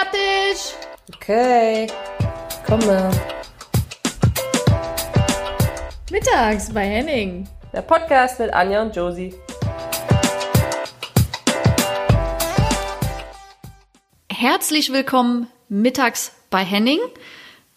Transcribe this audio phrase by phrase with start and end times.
[0.00, 0.74] fertig.
[1.14, 1.86] Okay,
[2.66, 3.10] komme.
[6.10, 7.48] Mittags bei Henning.
[7.72, 9.34] Der Podcast mit Anja und Josie.
[14.30, 17.00] Herzlich willkommen mittags bei Henning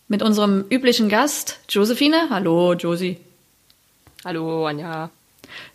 [0.07, 2.27] mit unserem üblichen Gast Josephine.
[2.29, 3.17] Hallo, Josie.
[4.23, 5.09] Hallo, Anja.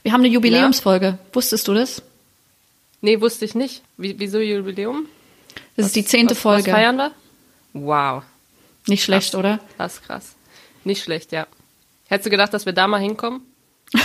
[0.02, 1.18] Wir haben eine Jubiläumsfolge.
[1.32, 2.02] Wusstest du das?
[3.00, 3.82] Nee, wusste ich nicht.
[3.96, 5.06] Wie, wieso Jubiläum?
[5.76, 6.66] Das ist die zehnte was, Folge.
[6.72, 7.12] Was feiern wir?
[7.72, 8.22] Wow.
[8.86, 9.38] Nicht schlecht, krass.
[9.38, 9.60] oder?
[9.76, 10.34] Krass, krass.
[10.84, 11.46] Nicht schlecht, ja.
[12.08, 13.42] Hättest du gedacht, dass wir da mal hinkommen?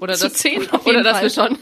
[0.00, 1.22] Oder Zu dass, zehn auf oder jeden dass Fall.
[1.24, 1.58] wir schon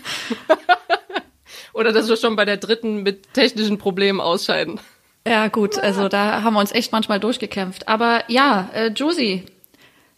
[1.75, 4.79] oder dass wir schon bei der dritten mit technischen Problemen ausscheiden.
[5.27, 7.89] Ja, gut, also da haben wir uns echt manchmal durchgekämpft.
[7.89, 9.45] Aber ja, äh, Josie,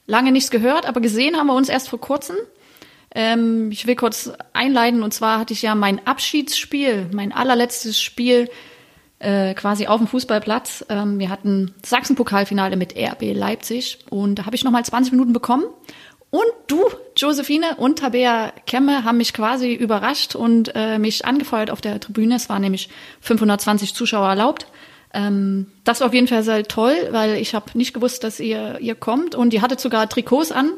[0.06, 2.36] lange nichts gehört, aber gesehen haben wir uns erst vor kurzem.
[3.14, 8.48] Ähm, ich will kurz einleiten, und zwar hatte ich ja mein Abschiedsspiel, mein allerletztes Spiel
[9.20, 10.86] äh, quasi auf dem Fußballplatz.
[10.88, 15.64] Ähm, wir hatten Sachsen-Pokalfinale mit RB Leipzig und da habe ich nochmal 20 Minuten bekommen.
[16.30, 16.84] Und du,
[17.16, 22.36] Josephine und Tabea Kemme haben mich quasi überrascht und äh, mich angefeuert auf der Tribüne.
[22.36, 22.88] Es waren nämlich
[23.20, 24.66] 520 Zuschauer erlaubt.
[25.12, 28.78] Ähm, das war auf jeden Fall sehr toll, weil ich habe nicht gewusst, dass ihr,
[28.80, 29.34] ihr kommt.
[29.34, 30.72] Und ihr hattet sogar Trikots an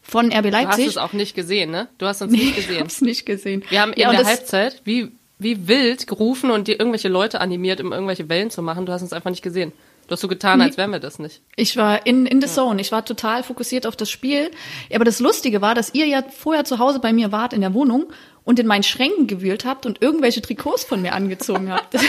[0.00, 0.86] von RB Du hast Leipzig.
[0.86, 1.88] es auch nicht gesehen, ne?
[1.98, 2.80] Du hast uns nee, nicht ich gesehen.
[2.80, 3.64] hab's nicht gesehen.
[3.70, 5.10] Wir haben in ja, der Halbzeit wie,
[5.42, 8.86] wie wild gerufen und dir irgendwelche Leute animiert, um irgendwelche Wellen zu machen.
[8.86, 9.72] Du hast uns einfach nicht gesehen.
[10.08, 11.40] Du hast so getan, als wären wir das nicht.
[11.56, 12.80] Ich war in, in the zone.
[12.80, 14.50] Ich war total fokussiert auf das Spiel.
[14.88, 17.60] Ja, aber das Lustige war, dass ihr ja vorher zu Hause bei mir wart in
[17.60, 18.12] der Wohnung
[18.44, 21.94] und in meinen Schränken gewühlt habt und irgendwelche Trikots von mir angezogen habt.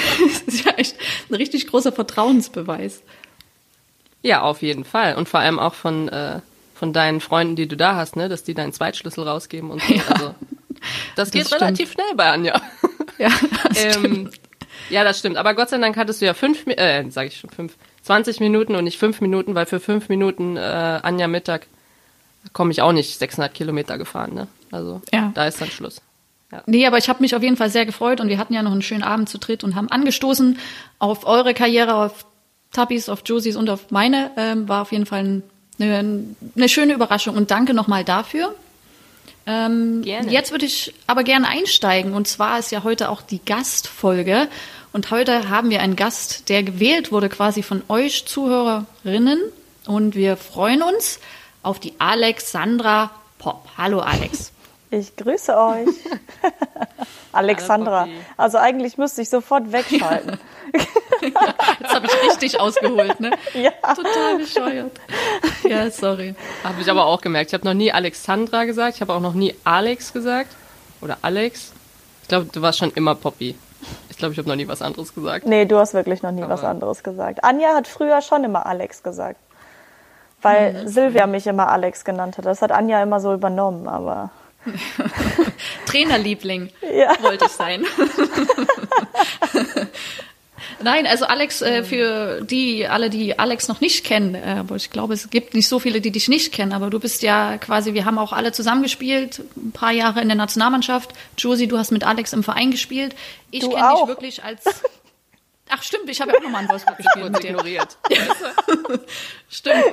[0.45, 0.95] Das ist ja echt
[1.29, 3.03] ein richtig großer Vertrauensbeweis.
[4.23, 5.15] Ja, auf jeden Fall.
[5.15, 6.39] Und vor allem auch von, äh,
[6.73, 8.29] von deinen Freunden, die du da hast, ne?
[8.29, 9.93] Dass die deinen Zweitschlüssel rausgeben und so.
[10.09, 10.35] Also,
[11.15, 11.61] das geht stimmt.
[11.61, 12.59] relativ schnell bei Anja.
[13.23, 13.29] Ja,
[13.69, 14.39] das ähm, stimmt.
[14.89, 15.37] ja, das stimmt.
[15.37, 18.75] Aber Gott sei Dank hattest du ja fünf, äh, sag ich schon fünf, 20 Minuten
[18.75, 20.59] und nicht fünf Minuten, weil für fünf Minuten äh,
[21.03, 21.67] Anja Mittag
[22.51, 24.47] komme ich auch nicht 600 Kilometer gefahren, ne?
[24.71, 25.31] Also Ja.
[25.33, 26.01] da ist dann Schluss.
[26.67, 28.73] Nee, aber ich habe mich auf jeden Fall sehr gefreut und wir hatten ja noch
[28.73, 30.59] einen schönen Abend zu dritt und haben angestoßen
[30.99, 32.25] auf eure Karriere, auf
[32.71, 34.29] Tappis, auf Josies und auf meine.
[34.37, 35.43] Ähm, war auf jeden Fall ein,
[35.79, 36.23] eine,
[36.55, 38.53] eine schöne Überraschung und danke nochmal dafür.
[39.45, 40.31] Ähm, Gerne.
[40.31, 44.47] Jetzt würde ich aber gerne einsteigen und zwar ist ja heute auch die Gastfolge
[44.93, 49.41] und heute haben wir einen Gast, der gewählt wurde quasi von euch Zuhörerinnen
[49.85, 51.19] und wir freuen uns
[51.61, 53.67] auf die Alexandra Pop.
[53.77, 54.51] Hallo Alex.
[54.93, 55.87] Ich grüße euch.
[57.31, 58.07] Alexandra.
[58.37, 60.37] Also eigentlich müsste ich sofort wegschalten.
[61.21, 63.31] Jetzt habe ich richtig ausgeholt, ne?
[63.55, 63.71] Ja.
[63.95, 64.91] Total bescheuert.
[65.69, 66.35] Ja, sorry.
[66.63, 67.51] Habe ich aber auch gemerkt.
[67.51, 68.95] Ich habe noch nie Alexandra gesagt.
[68.95, 70.49] Ich habe auch noch nie Alex gesagt.
[71.01, 71.71] Oder Alex.
[72.21, 73.55] Ich glaube, du warst schon immer Poppy.
[74.09, 75.45] Ich glaube, ich habe noch nie was anderes gesagt.
[75.45, 77.43] Nee, du hast wirklich noch nie was Aber- anderes gesagt.
[77.43, 79.37] Anja hat früher schon immer Alex gesagt.
[80.41, 82.45] Weil Silvia mich immer Alex genannt hat.
[82.45, 84.29] Das hat Anja immer so übernommen, aber.
[85.85, 87.11] Trainerliebling Ja.
[87.21, 87.85] wollte ich sein.
[90.81, 94.89] Nein, also Alex, äh, für die, alle, die Alex noch nicht kennen, äh, aber ich
[94.89, 97.93] glaube, es gibt nicht so viele, die dich nicht kennen, aber du bist ja quasi,
[97.93, 101.11] wir haben auch alle zusammengespielt, ein paar Jahre in der Nationalmannschaft.
[101.37, 103.15] Josie, du hast mit Alex im Verein gespielt.
[103.51, 104.63] Ich kenne dich wirklich als.
[105.75, 107.49] Ach stimmt, ich habe ja auch nochmal in Wolfsburg gespielt mit dir.
[107.49, 107.97] ignoriert.
[109.49, 109.83] Stimmt.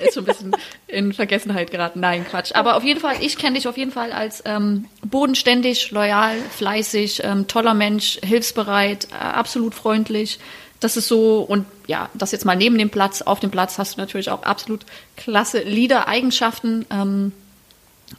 [0.00, 0.56] Ist schon ein bisschen
[0.88, 2.00] in Vergessenheit geraten.
[2.00, 2.50] Nein, Quatsch.
[2.54, 7.22] Aber auf jeden Fall, ich kenne dich auf jeden Fall als ähm, bodenständig, loyal, fleißig,
[7.22, 10.40] ähm, toller Mensch, hilfsbereit, äh, absolut freundlich.
[10.80, 13.96] Das ist so, und ja, das jetzt mal neben dem Platz, auf dem Platz hast
[13.96, 16.84] du natürlich auch absolut klasse Leader-Eigenschaften.
[16.90, 17.32] Ähm,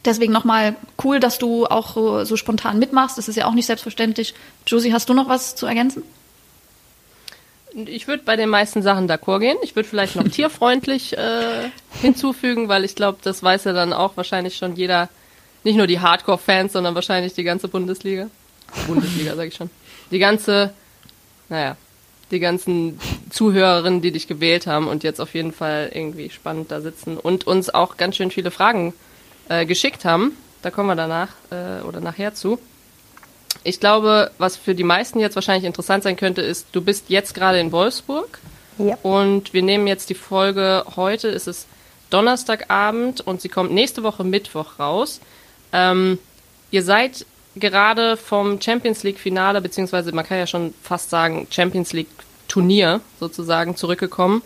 [0.06, 3.18] deswegen nochmal cool, dass du auch so, so spontan mitmachst.
[3.18, 4.32] Das ist ja auch nicht selbstverständlich.
[4.66, 6.02] Josie, hast du noch was zu ergänzen?
[7.74, 9.56] Ich würde bei den meisten Sachen d'accord gehen.
[9.62, 11.70] Ich würde vielleicht noch tierfreundlich äh,
[12.00, 15.08] hinzufügen, weil ich glaube, das weiß ja dann auch wahrscheinlich schon jeder,
[15.64, 18.28] nicht nur die Hardcore-Fans, sondern wahrscheinlich die ganze Bundesliga.
[18.86, 19.70] Bundesliga, sage ich schon.
[20.10, 20.72] Die ganze,
[21.48, 21.76] naja,
[22.30, 23.00] die ganzen
[23.30, 27.46] Zuhörerinnen, die dich gewählt haben und jetzt auf jeden Fall irgendwie spannend da sitzen und
[27.46, 28.94] uns auch ganz schön viele Fragen
[29.48, 30.36] äh, geschickt haben.
[30.62, 32.58] Da kommen wir danach äh, oder nachher zu.
[33.64, 37.34] Ich glaube, was für die meisten jetzt wahrscheinlich interessant sein könnte, ist, du bist jetzt
[37.34, 38.38] gerade in Wolfsburg
[38.78, 38.96] Ja.
[39.02, 41.66] und wir nehmen jetzt die Folge heute, ist es
[42.08, 45.20] Donnerstagabend und sie kommt nächste Woche Mittwoch raus.
[45.72, 46.18] Ähm,
[46.70, 47.24] ihr seid
[47.56, 52.08] gerade vom Champions League Finale, beziehungsweise man kann ja schon fast sagen Champions League
[52.48, 54.42] Turnier sozusagen zurückgekommen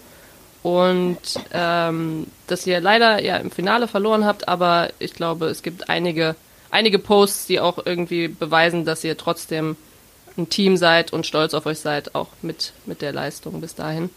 [0.62, 1.18] und
[1.52, 6.36] ähm, dass ihr leider ja im Finale verloren habt, aber ich glaube, es gibt einige,
[6.74, 9.76] einige Posts, die auch irgendwie beweisen, dass ihr trotzdem
[10.36, 14.10] ein Team seid und stolz auf euch seid, auch mit, mit der Leistung bis dahin.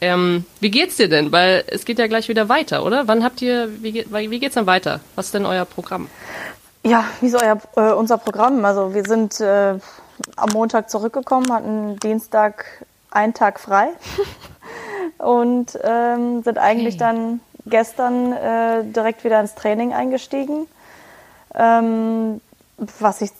[0.00, 1.32] Ähm, wie geht's dir denn?
[1.32, 3.08] Weil es geht ja gleich wieder weiter, oder?
[3.08, 5.00] Wann habt ihr, wie, wie geht's dann weiter?
[5.16, 6.08] Was ist denn euer Programm?
[6.84, 8.62] Ja, wie ist euer, äh, unser Programm?
[8.66, 9.78] Also wir sind äh,
[10.36, 13.88] am Montag zurückgekommen, hatten Dienstag einen Tag frei
[15.18, 17.04] und ähm, sind eigentlich Okay.
[17.04, 20.66] dann gestern äh, direkt wieder ins Training eingestiegen.
[21.54, 22.40] Ähm,
[22.98, 23.30] was ich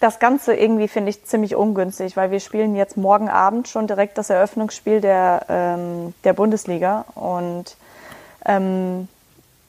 [0.00, 4.18] das Ganze irgendwie finde ich ziemlich ungünstig, weil wir spielen jetzt morgen Abend schon direkt
[4.18, 7.76] das Eröffnungsspiel der, ähm, der Bundesliga und
[8.44, 9.08] ähm,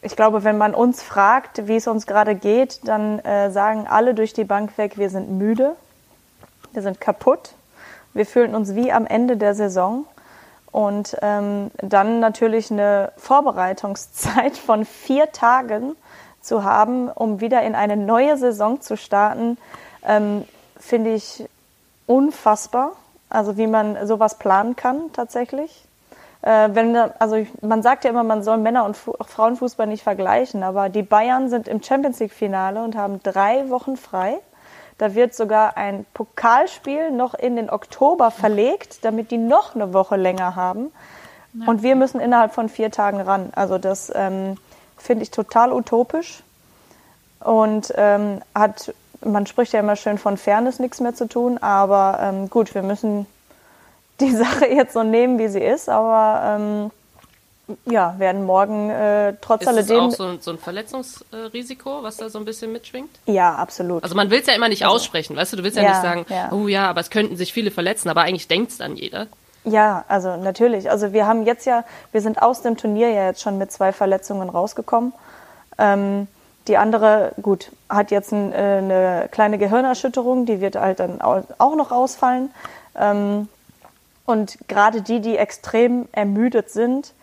[0.06, 4.14] ich glaube, wenn man uns fragt, wie es uns gerade geht, dann äh, sagen alle
[4.14, 5.76] durch die Bank weg, wir sind müde,
[6.74, 7.56] wir sind kaputt,
[8.14, 10.06] wir fühlen uns wie am Ende der Saison.
[10.72, 15.96] Und ähm, dann natürlich eine Vorbereitungszeit von vier Tagen
[16.46, 19.58] zu haben, um wieder in eine neue Saison zu starten,
[20.06, 20.46] ähm,
[20.80, 21.46] finde ich
[22.08, 22.92] unfassbar.
[23.30, 25.84] Also wie man sowas planen kann tatsächlich.
[26.42, 30.62] Äh, wenn, also man sagt ja immer, man soll Männer- und Fu Frauenfußball nicht vergleichen,
[30.64, 34.38] aber die Bayern sind im Champions League-Finale und haben drei Wochen frei.
[34.98, 40.16] Da wird sogar ein Pokalspiel noch in den Oktober verlegt, damit die noch eine Woche
[40.16, 40.94] länger haben.
[41.66, 43.50] Und wir müssen innerhalb von vier Tagen ran.
[43.56, 44.58] Also das ähm,
[45.06, 46.44] finde ich total utopisch.
[47.40, 48.94] Und ähm, hat,
[49.24, 52.82] man spricht ja immer schön von Fairness nichts mehr zu tun, aber ähm, gut, wir
[52.82, 53.28] müssen
[54.20, 56.92] die Sache jetzt so nehmen, wie sie ist, aber ähm,
[57.86, 60.00] ja, werden morgen äh, trotz Ist alledem.
[60.00, 63.10] auch so ein, so ein Verletzungsrisiko, was da so ein bisschen mitschwingt?
[63.26, 64.04] ja, absolut.
[64.04, 66.02] Also man will es ja immer nicht aussprechen, weißt du, du willst ja, Ja, nicht
[66.02, 66.52] sagen, ja.
[66.52, 69.28] oh ja, aber es könnten sich viele verletzen, aber eigentlich denkt's dann jeder.
[69.66, 70.92] Ja, also natürlich.
[70.92, 73.92] Also wir haben jetzt ja, wir sind aus dem Turnier ja jetzt schon mit zwei
[73.92, 75.12] Verletzungen rausgekommen.
[75.78, 76.28] Ähm,
[76.68, 81.44] die andere, gut, hat jetzt ein, äh, eine kleine Gehirnerschütterung, die wird halt dann au-
[81.58, 82.52] auch noch ausfallen.
[82.96, 83.50] Ähm,
[84.26, 87.14] und gerade die, die extrem ermüdet sind,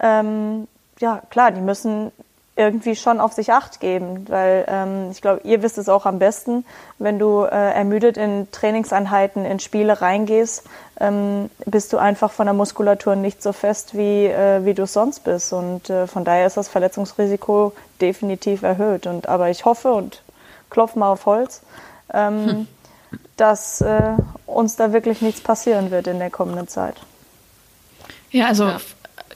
[0.00, 0.68] ähm,
[1.00, 2.12] ja klar, die müssen
[2.60, 6.18] irgendwie schon auf sich acht geben, weil ähm, ich glaube, ihr wisst es auch am
[6.18, 6.66] besten,
[6.98, 10.64] wenn du äh, ermüdet in Trainingseinheiten, in Spiele reingehst,
[11.00, 14.92] ähm, bist du einfach von der Muskulatur nicht so fest, wie, äh, wie du es
[14.92, 15.54] sonst bist.
[15.54, 19.06] Und äh, von daher ist das Verletzungsrisiko definitiv erhöht.
[19.06, 20.22] Und aber ich hoffe und
[20.68, 21.62] klopf mal auf Holz,
[22.12, 22.68] ähm,
[23.38, 24.12] dass äh,
[24.44, 26.96] uns da wirklich nichts passieren wird in der kommenden Zeit.
[28.30, 28.78] Ja, also Ja.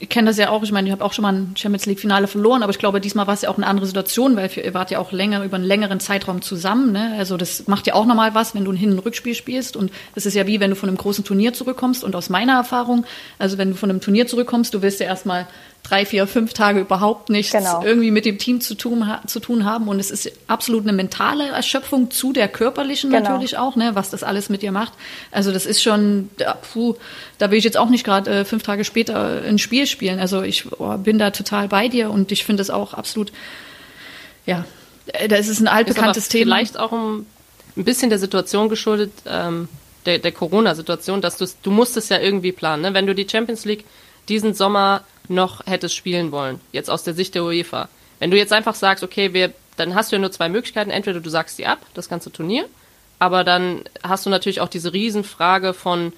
[0.05, 0.62] Ich kenne das ja auch.
[0.62, 3.01] Ich meine, ich habe auch schon mal ein Champions League Finale verloren, aber ich glaube,
[3.01, 5.56] diesmal war es ja auch eine andere Situation, weil ihr wart ja auch länger über
[5.56, 6.93] einen längeren Zeitraum zusammen.
[6.93, 7.15] Ne?
[7.19, 9.77] Also das macht ja auch nochmal was, wenn du ein Hin- und Rückspiel spielst.
[9.77, 12.05] Und das ist ja wie, wenn du von einem großen Turnier zurückkommst.
[12.05, 13.06] Und aus meiner Erfahrung,
[13.39, 15.47] also wenn du von einem Turnier zurückkommst, du willst ja erstmal
[15.85, 17.83] drei, vier, fünf Tage überhaupt nichts Genau.
[17.85, 19.87] irgendwie mit dem Team zu tun, zu tun haben.
[19.89, 23.31] Und es ist absolut eine mentale Erschöpfung zu der körperlichen Genau.
[23.31, 24.95] natürlich auch, ne, was das alles mit dir macht.
[25.31, 26.95] Also das ist schon, ja, puh,
[27.39, 30.19] da will ich jetzt auch nicht gerade äh, fünf Tage später ein Spiel spielen.
[30.19, 33.32] Also ich oh, bin da total bei dir und ich finde es auch absolut,
[34.44, 34.64] ja,
[35.06, 36.56] äh, das ist ein Ist altbekanntes Thema.
[36.56, 37.26] vielleicht auch ein,
[37.76, 39.69] ein bisschen der Situation geschuldet, ähm,
[40.06, 42.82] der, der Corona-Situation, dass du du musst es ja irgendwie planen.
[42.82, 42.94] Ne?
[42.94, 43.85] Wenn du die Champions League
[44.29, 47.88] diesen Sommer noch hättest spielen wollen, jetzt aus der Sicht der UEFA.
[48.19, 50.90] Wenn du jetzt einfach sagst, okay, wir, dann hast du ja nur zwei Möglichkeiten.
[50.90, 52.67] Entweder du sagst die ab, das ganze Turnier,
[53.19, 56.12] aber dann hast du natürlich auch diese Riesenfrage von,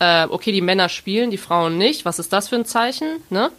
[0.00, 2.04] äh, okay, die Männer spielen, die Frauen nicht.
[2.04, 3.22] Was ist das für ein Zeichen?
[3.30, 3.52] Ne?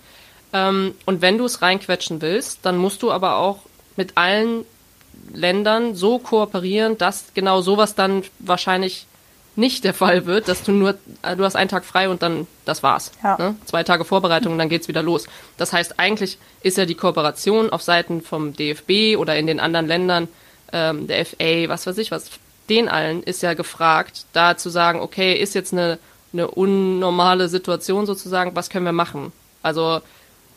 [0.52, 3.60] Ähm, und wenn du es reinquetschen willst, dann musst du aber auch
[3.96, 4.66] mit allen
[5.34, 9.06] Ländern so kooperieren, dass genau sowas dann wahrscheinlich
[9.56, 12.48] nicht der Fall wird, dass du nur, äh, du hast einen Tag frei und dann,
[12.66, 13.12] das war's.
[13.24, 13.38] Ja.
[13.38, 13.56] Ne?
[13.66, 15.28] Zwei Tage Vorbereitung und dann geht's wieder los.
[15.58, 19.88] Das heißt, eigentlich ist ja die Kooperation auf Seiten vom DFB oder in den anderen
[19.88, 20.28] Ländern,
[20.74, 22.32] ähm, der FA, was weiß ich was,
[22.70, 26.00] den allen ist ja gefragt, da zu sagen, okay, ist jetzt eine,
[26.34, 29.32] eine unnormale Situation sozusagen, was können wir machen?
[29.64, 30.00] Also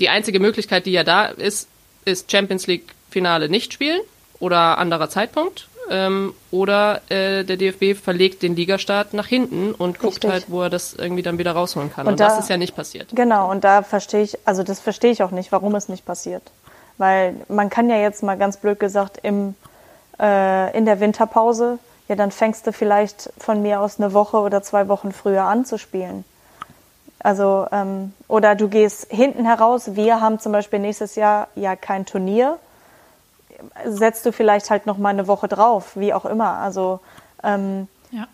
[0.00, 1.68] die einzige Möglichkeit, die ja da ist,
[2.04, 4.00] ist Champions League Finale nicht spielen
[4.40, 5.68] oder anderer Zeitpunkt.
[5.90, 10.30] Ähm, oder äh, der DFB verlegt den Ligastart nach hinten und guckt Richtig.
[10.30, 12.06] halt, wo er das irgendwie dann wieder rausholen kann.
[12.06, 13.08] Und Und, das da- ist ja nicht passiert.
[13.14, 16.42] Genau, und da verstehe ich, also das verstehe ich auch nicht, warum es nicht passiert.
[16.96, 19.56] Weil man kann ja jetzt mal ganz blöd gesagt im,
[20.18, 21.78] äh, in der Winterpause,
[22.08, 25.64] ja, dann fängst du vielleicht von mir aus eine Woche oder zwei Wochen früher an
[25.64, 26.24] zu spielen.
[27.20, 32.04] Also, ähm, oder du gehst hinten heraus, wir haben zum Beispiel nächstes Jahr ja kein
[32.04, 32.58] Turnier,
[33.86, 36.58] setzt du vielleicht halt noch mal eine Woche drauf, wie auch immer.
[36.58, 37.00] Also,
[37.42, 38.26] ähm, ja.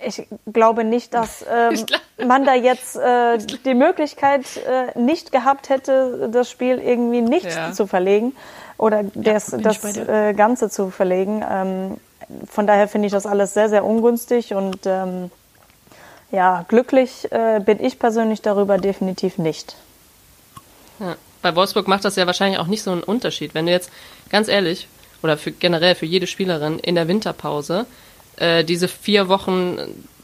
[0.00, 1.84] ich glaube nicht, dass ähm,
[2.24, 7.72] man da jetzt äh, die Möglichkeit äh, nicht gehabt hätte, das Spiel irgendwie nicht Ja.
[7.72, 8.36] zu verlegen
[8.76, 11.44] oder das, bin ich das äh, Ganze zu verlegen.
[11.50, 11.96] Ähm,
[12.46, 15.30] von daher finde ich das alles sehr, sehr ungünstig und ähm,
[16.30, 19.76] ja, glücklich äh, bin ich persönlich darüber definitiv nicht.
[21.00, 21.16] Ja.
[21.40, 23.54] Bei Wolfsburg macht das ja wahrscheinlich auch nicht so einen Unterschied.
[23.54, 23.90] Wenn du jetzt,
[24.28, 24.88] ganz ehrlich,
[25.22, 27.86] oder für, generell für jede Spielerin in der Winterpause
[28.36, 29.78] äh, diese vier Wochen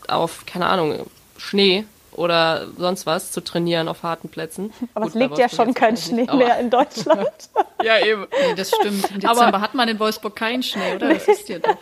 [0.08, 1.06] auf, keine Ahnung,
[1.37, 1.84] Schnee
[2.14, 4.73] oder sonst was zu trainieren auf harten Plätzen.
[4.94, 7.28] Aber Gut, es liegt ja schon kein Schnee nicht, aber- mehr in Deutschland.
[7.83, 8.26] Ja, eben.
[8.30, 9.11] Nee, das stimmt.
[9.11, 11.12] Im Dezember hat man in Wolfsburg keinen Schnee, oder?
[11.12, 11.76] Das ist dir doch.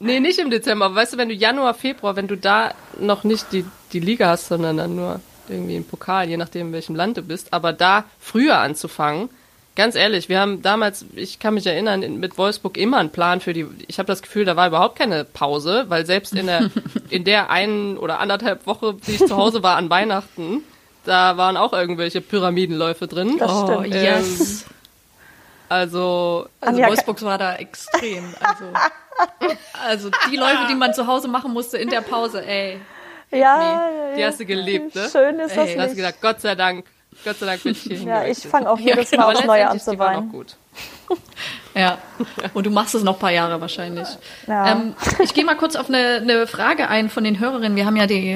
[0.00, 0.86] Nee, nicht im Dezember.
[0.86, 4.30] Aber weißt du, wenn du Januar, Februar, wenn du da noch nicht die, die Liga
[4.30, 7.72] hast, sondern dann nur irgendwie einen Pokal, je nachdem, in welchem Land du bist, aber
[7.72, 9.28] da früher anzufangen,
[9.76, 13.40] ganz ehrlich, wir haben damals, ich kann mich erinnern, in- mit Wolfsburg immer einen Plan
[13.40, 16.70] für die, ich habe das Gefühl, da war überhaupt keine Pause, weil selbst in der,
[17.10, 20.62] in der einen oder anderthalb Woche, die ich zu Hause war an Weihnachten,
[21.04, 23.36] da waren auch irgendwelche Pyramidenläufe drin.
[23.38, 23.94] Das Oh, stimmt.
[23.94, 24.64] yes.
[25.68, 28.24] Also, Also Anja, Wolfsburg war da extrem.
[28.40, 28.64] Also,
[29.86, 32.78] also die Läufe, die man zu Hause machen musste in der Pause, ey.
[33.30, 35.08] Ja, die hast du geliebt, ne?
[35.10, 35.96] schön ist das Ey, Da hast du nicht.
[35.96, 36.84] gedacht, Gott sei Dank,
[37.24, 39.68] Gott sei Dank bin ich hier Ja, ich fange auch jedes Mal Aber aufs Neue
[39.68, 40.30] an zu weinen.
[40.30, 40.56] gut.
[41.74, 41.98] Ja.
[42.54, 44.06] Und du machst es noch ein paar Jahre wahrscheinlich.
[44.46, 44.72] Ja.
[44.72, 47.74] Ähm, ich gehe mal kurz auf eine, eine Frage ein von den Hörerinnen.
[47.74, 48.32] Wir haben ja die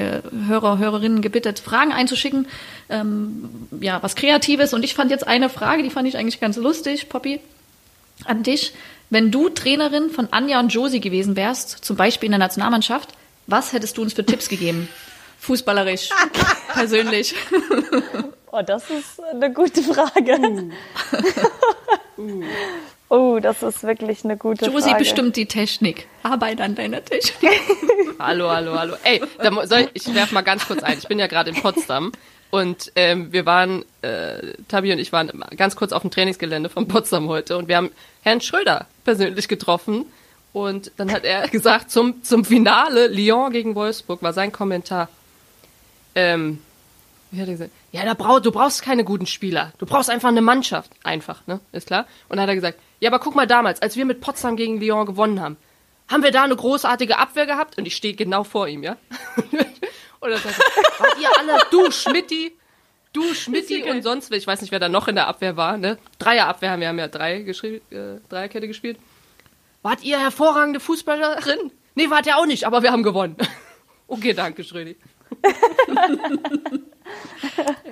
[0.47, 2.47] Hörer, Hörerinnen gebeten, Fragen einzuschicken.
[2.89, 4.73] Ähm, ja, was Kreatives.
[4.73, 7.39] Und ich fand jetzt eine Frage, die fand ich eigentlich ganz lustig, Poppy,
[8.25, 8.73] an dich.
[9.09, 13.09] Wenn du Trainerin von Anja und Josie gewesen wärst, zum Beispiel in der Nationalmannschaft,
[13.47, 14.89] was hättest du uns für Tipps gegeben?
[15.39, 16.09] Fußballerisch,
[16.73, 17.33] persönlich.
[18.51, 20.71] Oh, das ist eine gute Frage.
[23.09, 24.99] Oh, das ist wirklich eine gute Josie Frage.
[24.99, 26.07] bestimmt die Technik.
[26.23, 27.51] Arbeit an deiner Technik.
[28.19, 28.95] Hallo, hallo, hallo.
[29.03, 29.21] Ey,
[29.63, 30.97] soll, ich werf mal ganz kurz ein.
[30.97, 32.11] Ich bin ja gerade in Potsdam
[32.51, 36.87] und ähm, wir waren, äh, Tabi und ich waren ganz kurz auf dem Trainingsgelände von
[36.87, 37.91] Potsdam heute und wir haben
[38.23, 40.05] Herrn Schröder persönlich getroffen
[40.51, 45.07] und dann hat er gesagt, zum, zum Finale Lyon gegen Wolfsburg war sein Kommentar,
[46.15, 46.59] ähm,
[47.31, 47.71] wie hat er gesagt?
[47.91, 49.71] Ja, da brauch, du brauchst keine guten Spieler.
[49.77, 50.91] Du brauchst einfach eine Mannschaft.
[51.03, 51.59] Einfach, ne?
[51.71, 52.05] Ist klar.
[52.27, 54.79] Und dann hat er gesagt, ja, aber guck mal damals, als wir mit Potsdam gegen
[54.79, 55.57] Lyon gewonnen haben,
[56.07, 57.77] haben wir da eine großartige Abwehr gehabt?
[57.77, 58.97] Und ich stehe genau vor ihm, ja?
[60.19, 62.51] und dann sagt er, wart ihr alle, du Schmidti,
[63.13, 65.99] du Schmidti und sonst ich weiß nicht, wer da noch in der Abwehr war, ne?
[66.17, 68.97] Dreierabwehr haben wir haben ja drei geschrieben, äh, Dreierkette gespielt.
[69.83, 71.71] Wart ihr hervorragende Fußballerin?
[71.95, 73.37] Nee, wart ihr auch nicht, aber wir haben gewonnen.
[74.07, 74.97] okay, danke, Schrödi.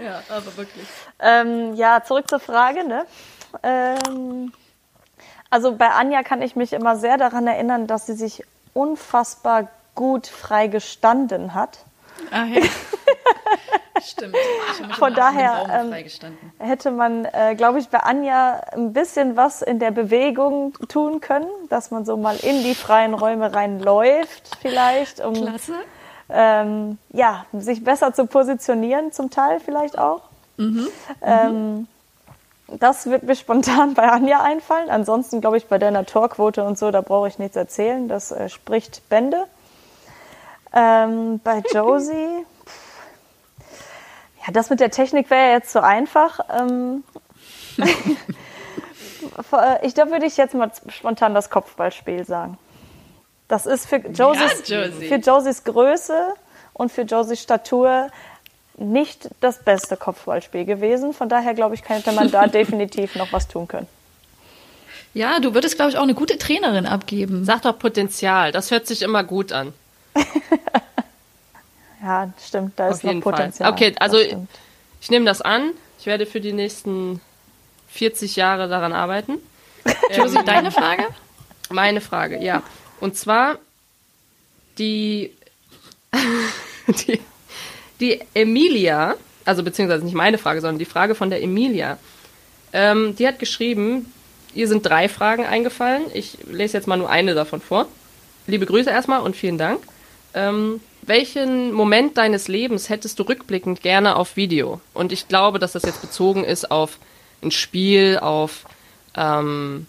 [0.04, 0.86] Ja, aber wirklich.
[1.20, 2.84] Ähm, ja, zurück zur Frage.
[2.84, 3.06] Ne?
[3.64, 4.52] Ähm,
[5.50, 8.44] also bei Anja kann ich mich immer sehr daran erinnern, dass sie sich
[8.74, 11.80] unfassbar gut frei gestanden hat.
[12.32, 12.62] Ah, ja.
[14.02, 14.36] Stimmt.
[14.98, 15.94] Von daher, ähm.
[16.60, 21.50] Hätte man, äh, glaube ich, bei Anja ein bisschen was in der Bewegung tun können,
[21.70, 25.74] dass man so mal in die freien Räume reinläuft, vielleicht, um Klasse.
[26.30, 30.24] Ähm, ja, sich besser zu positionieren, zum Teil vielleicht auch.
[31.22, 31.88] Ähm,
[32.68, 34.90] das wird mir spontan bei Anja einfallen.
[34.90, 38.08] Ansonsten glaube ich bei deiner Torquote und so, da brauche ich nichts erzählen.
[38.08, 39.46] Das äh, spricht Bände.
[40.74, 42.46] Ähm, bei Josie,
[44.46, 46.40] ja, das mit der Technik wäre ja jetzt zu einfach.
[46.50, 47.04] Ähm,
[49.82, 52.58] ich, da würde ich jetzt mal spontan das Kopfballspiel sagen.
[53.48, 55.08] Das ist für Josies, Josie.
[55.08, 56.34] für Josies Größe
[56.74, 58.10] und für Josies Statur
[58.78, 61.14] nicht das beste Kopfballspiel gewesen.
[61.14, 63.88] Von daher glaube ich, könnte man da definitiv noch was tun können.
[65.14, 67.44] Ja, du würdest, glaube ich, auch eine gute Trainerin abgeben.
[67.46, 69.74] Sag doch Potenzial, das hört sich immer gut an.
[72.02, 73.34] Ja, stimmt, da Auf ist noch jeden Fall.
[73.34, 73.72] Potenzial.
[73.72, 74.50] Okay, also stimmt.
[75.02, 75.72] ich nehme das an.
[76.00, 77.22] Ich werde für die nächsten
[77.90, 79.40] 40 Jahre daran arbeiten.
[80.16, 81.06] Josie, deine Frage?
[81.70, 82.62] Meine Frage, ja.
[83.00, 83.60] Und zwar
[84.78, 85.32] die,
[86.88, 87.20] die,
[88.00, 91.98] die Emilia, also beziehungsweise nicht meine Frage, sondern die Frage von der Emilia.
[92.74, 94.12] Ähm, die hat geschrieben,
[94.54, 96.04] ihr sind drei Fragen eingefallen.
[96.14, 97.88] Ich lese jetzt mal nur eine davon vor.
[98.46, 99.82] Liebe Grüße erstmal und vielen Dank.
[100.34, 104.82] Ähm, welchen Moment deines Lebens hättest du rückblickend gerne auf Video?
[104.94, 107.00] Und ich glaube, dass das jetzt bezogen ist auf
[107.42, 108.66] ein Spiel, auf
[109.16, 109.88] ähm,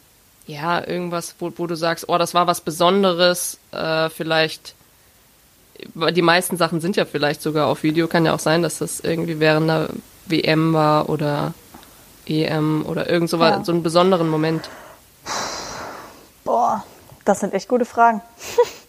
[0.49, 4.75] ja, irgendwas, wo, wo du sagst, oh, das war was Besonderes, äh, vielleicht,
[5.95, 9.01] die meisten Sachen sind ja vielleicht sogar auf Video, kann ja auch sein, dass das
[9.01, 9.89] irgendwie während einer
[10.27, 11.53] WM war oder
[12.27, 13.63] EM oder irgend so, Ja.
[13.63, 14.71] so einen besonderen Moment.
[16.45, 16.83] Boah,
[17.27, 18.23] das sind echt gute Fragen.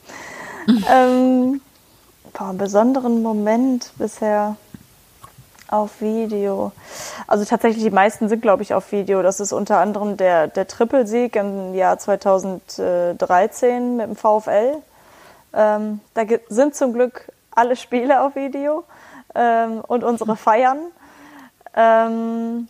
[0.89, 1.60] ähm,
[2.34, 4.56] boah, einen besonderen Moment bisher.
[5.70, 6.72] Auf Video.
[7.28, 9.22] Also tatsächlich die meisten sind, glaube ich, auf Video.
[9.22, 14.78] Das ist unter anderem der, der Trippelsieg im Jahr 2013 mit dem VfL.
[15.54, 18.84] Ähm, da sind zum Glück alle Spiele auf Video
[19.36, 20.80] ähm, und unsere Feiern.
[21.76, 22.68] Ähm,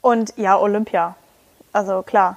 [0.00, 1.14] und ja, Olympia.
[1.72, 2.36] Also klar.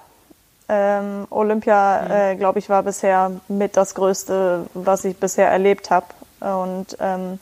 [0.70, 2.12] Ähm, Olympia, mhm.
[2.12, 6.08] äh, glaube ich, war bisher mit das Größte, was ich bisher erlebt habe.
[6.40, 7.40] Und ähm,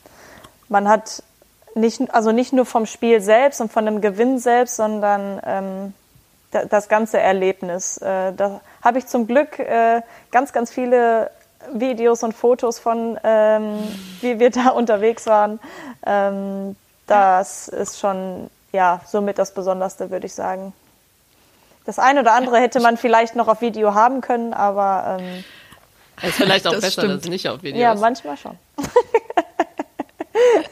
[0.69, 1.23] man hat
[1.75, 5.93] nicht, also nicht nur vom Spiel selbst und von dem Gewinn selbst, sondern ähm,
[6.69, 7.97] das ganze Erlebnis.
[7.97, 10.01] Äh, da habe ich zum Glück äh,
[10.31, 11.29] ganz, ganz viele
[11.73, 13.77] Videos und Fotos von, ähm,
[14.21, 15.59] wie wir da unterwegs waren.
[16.05, 16.75] Ähm,
[17.07, 20.73] das ist schon, ja, somit das Besonderste, würde ich sagen.
[21.85, 25.43] Das eine oder andere hätte man vielleicht noch auf Video haben können, aber ähm,
[26.21, 27.23] ist vielleicht auch das besser, stimmt.
[27.23, 28.57] dass nicht auf Video Ja, manchmal schon.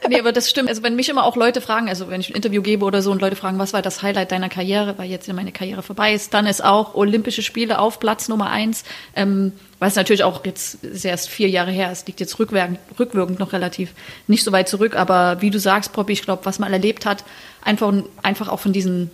[0.09, 0.69] Nee, aber das stimmt.
[0.69, 3.11] Also wenn mich immer auch Leute fragen, also wenn ich ein Interview gebe oder so
[3.11, 6.33] und Leute fragen, was war das Highlight deiner Karriere, weil jetzt meine Karriere vorbei ist,
[6.33, 8.83] dann ist auch Olympische Spiele auf Platz Nummer eins.
[9.15, 12.79] Ähm, weil es natürlich auch jetzt ist erst vier Jahre her, es liegt jetzt rückwirkend,
[12.97, 13.91] rückwirkend noch relativ
[14.27, 14.95] nicht so weit zurück.
[14.95, 17.23] Aber wie du sagst, Poppy, ich glaube, was man erlebt hat,
[17.61, 19.11] einfach, einfach auch von diesen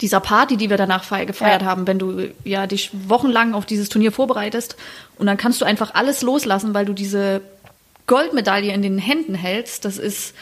[0.00, 1.68] dieser Party, die wir danach gefeiert ja.
[1.68, 4.76] haben, wenn du ja dich wochenlang auf dieses Turnier vorbereitest
[5.16, 7.40] und dann kannst du einfach alles loslassen, weil du diese
[8.06, 10.34] Goldmedaille in den Händen hältst, das ist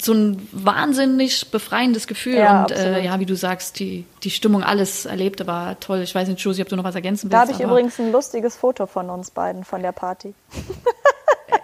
[0.00, 2.36] so ein wahnsinnig befreiendes Gefühl.
[2.36, 6.00] Ja, und äh, ja, wie du sagst, die, die Stimmung, alles Erlebte war toll.
[6.00, 7.34] Ich weiß nicht, Josie, ob du noch was ergänzen willst.
[7.34, 10.34] Da habe ich übrigens ein lustiges Foto von uns beiden von der Party.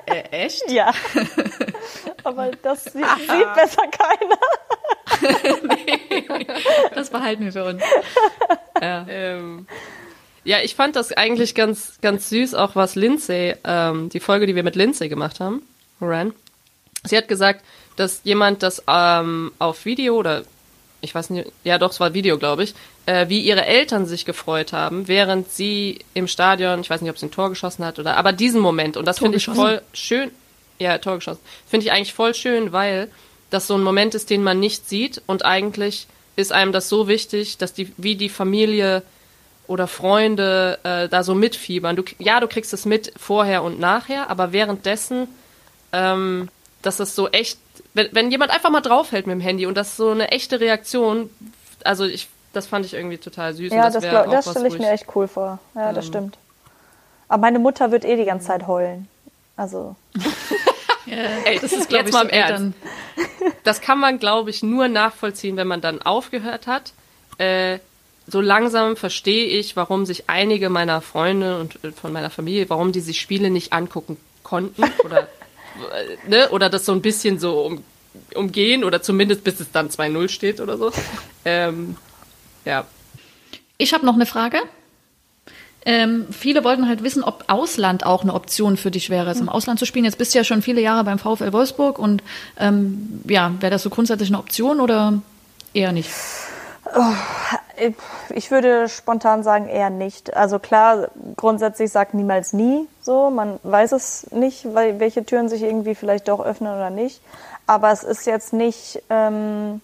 [0.06, 0.70] Äh, echt?
[0.70, 0.92] Ja.
[2.24, 4.38] Aber das sieht, sieht besser keiner.
[5.76, 6.36] nee,
[6.94, 7.82] das behalten wir für uns.
[8.80, 9.06] Ja.
[9.08, 9.66] Ähm,
[10.44, 14.54] ja, ich fand das eigentlich ganz, ganz süß, auch was Lindsay, ähm, die Folge, die
[14.54, 15.62] wir mit Lindsay gemacht haben,
[16.00, 16.32] Moran.
[17.04, 17.64] Sie hat gesagt,
[17.96, 20.44] dass jemand das ähm, auf Video oder
[21.00, 22.74] ich weiß nicht, ja doch, es war Video, glaube ich,
[23.04, 27.18] äh, wie ihre Eltern sich gefreut haben, während sie im Stadion, ich weiß nicht, ob
[27.18, 30.30] sie ein Tor geschossen hat oder, aber diesen Moment und das finde ich voll schön.
[30.78, 31.40] Ja, Tor geschossen.
[31.68, 33.08] Finde ich eigentlich voll schön, weil
[33.50, 37.06] das so ein Moment ist, den man nicht sieht und eigentlich ist einem das so
[37.06, 39.02] wichtig, dass die, wie die Familie
[39.66, 41.96] oder Freunde äh, da so mitfiebern.
[41.96, 45.28] Du, ja, du kriegst es mit vorher und nachher, aber währenddessen,
[45.92, 46.48] ähm,
[46.82, 47.58] dass es so echt,
[47.94, 50.60] wenn, wenn jemand einfach mal draufhält mit dem Handy und das ist so eine echte
[50.60, 51.30] Reaktion,
[51.82, 53.72] also ich, das fand ich irgendwie total süß.
[53.72, 55.58] Ja, das, das, das stelle ich mir echt cool vor.
[55.74, 56.38] Ja, ähm, das stimmt.
[57.28, 59.08] Aber meine Mutter wird eh die ganze Zeit heulen.
[59.56, 59.96] Also.
[61.06, 62.78] ja, Ey, das ist, glaube ich, mal im Ernst.
[63.62, 66.92] Das kann man, glaube ich, nur nachvollziehen, wenn man dann aufgehört hat.
[67.38, 67.78] Äh,
[68.26, 72.92] so langsam verstehe ich, warum sich einige meiner Freunde und äh, von meiner Familie, warum
[72.92, 77.60] die sich Spiele nicht angucken konnten oder, äh, ne, oder das so ein bisschen so
[77.60, 77.84] um,
[78.34, 80.92] umgehen oder zumindest bis es dann 2-0 steht oder so.
[81.44, 81.96] Ähm,
[82.64, 82.86] ja.
[83.76, 84.58] Ich habe noch eine Frage.
[85.86, 89.50] Ähm, viele wollten halt wissen, ob Ausland auch eine Option für dich wäre, es im
[89.50, 90.06] Ausland zu spielen.
[90.06, 92.22] Jetzt bist du ja schon viele Jahre beim VfL Wolfsburg und
[92.58, 95.20] ähm, ja, wäre das so grundsätzlich eine Option oder
[95.74, 96.08] eher nicht?
[96.96, 97.12] Oh,
[98.30, 100.36] ich würde spontan sagen eher nicht.
[100.36, 103.30] Also klar, grundsätzlich sagt niemals nie so.
[103.30, 107.20] Man weiß es nicht, welche Türen sich irgendwie vielleicht doch öffnen oder nicht.
[107.66, 109.80] Aber es ist jetzt nicht ähm,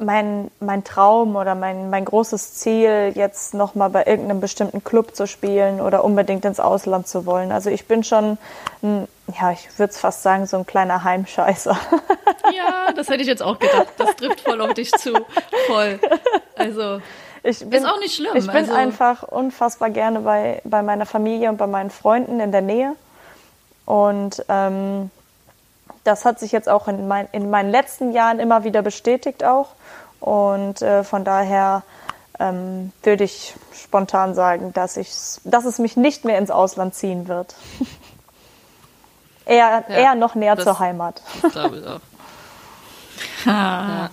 [0.00, 5.26] mein, mein Traum oder mein, mein großes Ziel, jetzt nochmal bei irgendeinem bestimmten Club zu
[5.26, 7.52] spielen oder unbedingt ins Ausland zu wollen.
[7.52, 8.38] Also ich bin schon,
[8.82, 9.06] ein,
[9.40, 11.78] ja, ich würde es fast sagen, so ein kleiner Heimscheißer.
[12.98, 13.86] Das hätte ich jetzt auch gedacht.
[13.96, 15.12] Das trifft voll auf dich zu.
[15.68, 16.00] Voll.
[16.56, 17.00] Also,
[17.44, 18.34] ich bin, ist auch nicht schlimm.
[18.34, 18.72] Ich bin also.
[18.72, 22.96] einfach unfassbar gerne bei, bei meiner Familie und bei meinen Freunden in der Nähe.
[23.86, 25.12] Und ähm,
[26.02, 29.68] das hat sich jetzt auch in, mein, in meinen letzten Jahren immer wieder bestätigt auch.
[30.18, 31.84] Und äh, von daher
[32.40, 37.28] ähm, würde ich spontan sagen, dass, ich, dass es mich nicht mehr ins Ausland ziehen
[37.28, 37.54] wird.
[39.46, 41.22] eher, ja, eher noch näher zur Heimat.
[41.52, 42.00] glaube ich auch.
[43.44, 44.10] Ja.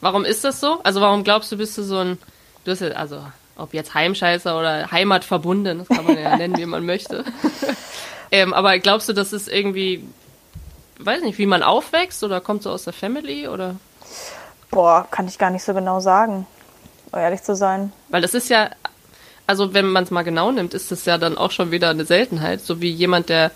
[0.00, 0.80] Warum ist das so?
[0.84, 2.18] Also warum glaubst du, bist du so ein,
[2.64, 3.22] du hast ja, also
[3.56, 7.24] ob jetzt Heimscheißer oder Heimatverbunden, das kann man ja nennen, wie man möchte.
[8.30, 10.04] ähm, aber glaubst du, das ist irgendwie,
[10.98, 13.76] weiß nicht, wie man aufwächst oder kommt so aus der Family oder?
[14.70, 16.46] Boah, kann ich gar nicht so genau sagen,
[17.10, 17.92] um ehrlich zu sein.
[18.08, 18.70] Weil das ist ja,
[19.46, 22.04] also wenn man es mal genau nimmt, ist das ja dann auch schon wieder eine
[22.04, 23.46] Seltenheit, so wie jemand, der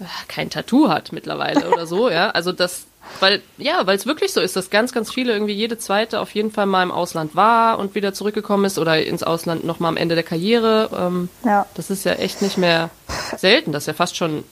[0.00, 2.30] äh, kein Tattoo hat mittlerweile oder so, ja.
[2.30, 2.86] Also das,
[3.20, 6.34] weil, ja, weil es wirklich so ist, dass ganz, ganz viele irgendwie jede zweite auf
[6.34, 9.96] jeden Fall mal im Ausland war und wieder zurückgekommen ist oder ins Ausland nochmal am
[9.96, 10.90] Ende der Karriere.
[10.96, 11.66] Ähm, ja.
[11.74, 12.90] Das ist ja echt nicht mehr
[13.36, 14.44] selten, das ist ja fast schon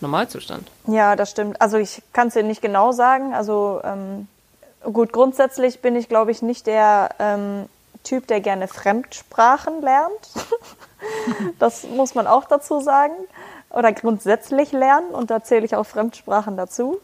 [0.00, 0.70] Normalzustand.
[0.86, 1.60] Ja, das stimmt.
[1.60, 3.34] Also ich kann es dir nicht genau sagen.
[3.34, 4.28] Also ähm,
[4.82, 7.66] gut, grundsätzlich bin ich, glaube ich, nicht der ähm,
[8.02, 10.30] Typ, der gerne Fremdsprachen lernt.
[11.58, 13.14] das muss man auch dazu sagen.
[13.70, 17.00] Oder grundsätzlich lernen und da zähle ich auch Fremdsprachen dazu.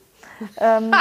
[0.58, 0.92] Ähm,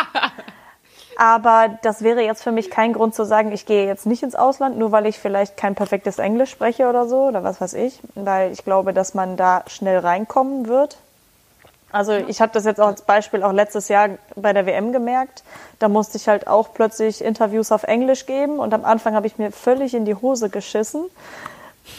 [1.17, 4.35] aber das wäre jetzt für mich kein Grund zu sagen, ich gehe jetzt nicht ins
[4.35, 7.99] Ausland, nur weil ich vielleicht kein perfektes Englisch spreche oder so oder was weiß ich,
[8.15, 10.97] weil ich glaube, dass man da schnell reinkommen wird.
[11.91, 15.43] Also ich habe das jetzt auch als Beispiel auch letztes Jahr bei der WM gemerkt.
[15.79, 19.37] Da musste ich halt auch plötzlich Interviews auf Englisch geben und am Anfang habe ich
[19.37, 21.05] mir völlig in die Hose geschissen.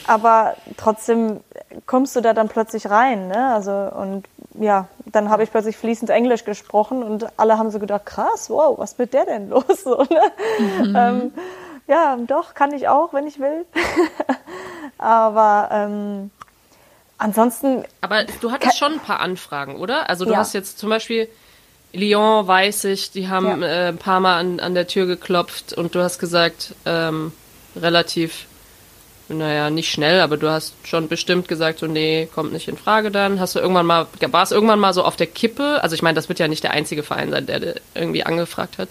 [0.06, 1.40] Aber trotzdem
[1.86, 3.52] kommst du da dann plötzlich rein, ne?
[3.52, 4.24] Also und
[4.60, 8.78] ja, dann habe ich plötzlich fließend Englisch gesprochen und alle haben so gedacht, krass, wow,
[8.78, 9.64] was mit der denn los?
[9.84, 10.32] So, ne?
[10.58, 10.96] mhm.
[10.96, 11.32] ähm,
[11.86, 13.64] ja, doch, kann ich auch, wenn ich will.
[14.98, 16.30] Aber ähm,
[17.18, 17.84] ansonsten.
[18.02, 20.08] Aber du hattest schon ein paar Anfragen, oder?
[20.08, 20.38] Also du ja.
[20.38, 21.28] hast jetzt zum Beispiel
[21.92, 23.68] Lyon, weiß ich, die haben ja.
[23.68, 27.32] äh, ein paar Mal an, an der Tür geklopft und du hast gesagt, ähm,
[27.74, 28.46] relativ,
[29.30, 33.10] naja, nicht schnell, aber du hast schon bestimmt gesagt, so, nee, kommt nicht in Frage
[33.10, 33.40] dann.
[33.40, 35.82] Hast du irgendwann mal, war es irgendwann mal so auf der Kippe?
[35.82, 38.90] Also ich meine, das wird ja nicht der einzige Verein sein, der irgendwie angefragt hat.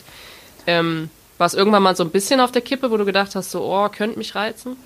[0.67, 3.51] Ähm, war es irgendwann mal so ein bisschen auf der Kippe, wo du gedacht hast,
[3.51, 4.77] so, oh, könnte mich reizen?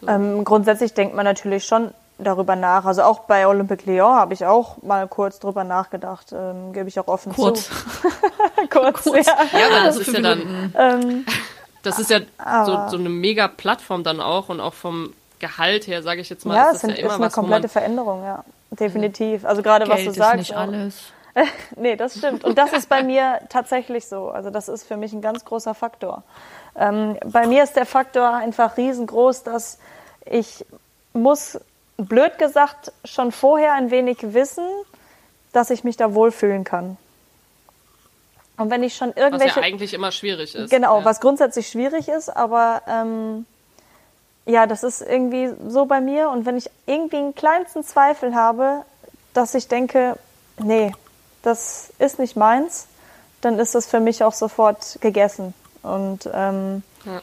[0.00, 0.08] So.
[0.08, 2.84] Ähm, grundsätzlich denkt man natürlich schon darüber nach.
[2.84, 6.98] Also auch bei Olympique Lyon habe ich auch mal kurz drüber nachgedacht, ähm, gebe ich
[6.98, 7.68] auch offen kurz.
[7.68, 7.74] zu.
[8.70, 9.02] kurz.
[9.02, 9.36] kurz, ja.
[9.58, 11.26] Ja, aber das ist ja dann, ähm,
[11.82, 12.20] das ist ja
[12.64, 16.46] so, so eine mega Plattform dann auch und auch vom Gehalt her, sage ich jetzt
[16.46, 16.54] mal.
[16.54, 19.44] Ja, es ja ist eine komplette Veränderung, ja, definitiv.
[19.44, 20.36] Also gerade was du sagst.
[20.36, 21.12] Nicht alles.
[21.76, 22.44] nee, das stimmt.
[22.44, 24.28] Und das ist bei mir tatsächlich so.
[24.28, 26.22] Also das ist für mich ein ganz großer Faktor.
[26.76, 29.78] Ähm, bei mir ist der Faktor einfach riesengroß, dass
[30.24, 30.64] ich
[31.12, 31.58] muss
[31.96, 34.66] blöd gesagt, schon vorher ein wenig wissen,
[35.52, 36.96] dass ich mich da wohlfühlen kann.
[38.62, 39.56] Und wenn ich schon irgendwelche.
[39.56, 40.70] Was ja eigentlich immer schwierig ist.
[40.70, 41.04] Genau, ja.
[41.04, 43.46] was grundsätzlich schwierig ist, aber ähm,
[44.46, 46.30] ja, das ist irgendwie so bei mir.
[46.30, 48.82] Und wenn ich irgendwie einen kleinsten Zweifel habe,
[49.34, 50.16] dass ich denke,
[50.58, 50.92] nee,
[51.42, 52.86] das ist nicht meins,
[53.40, 55.54] dann ist das für mich auch sofort gegessen.
[55.82, 57.20] Und ähm, ja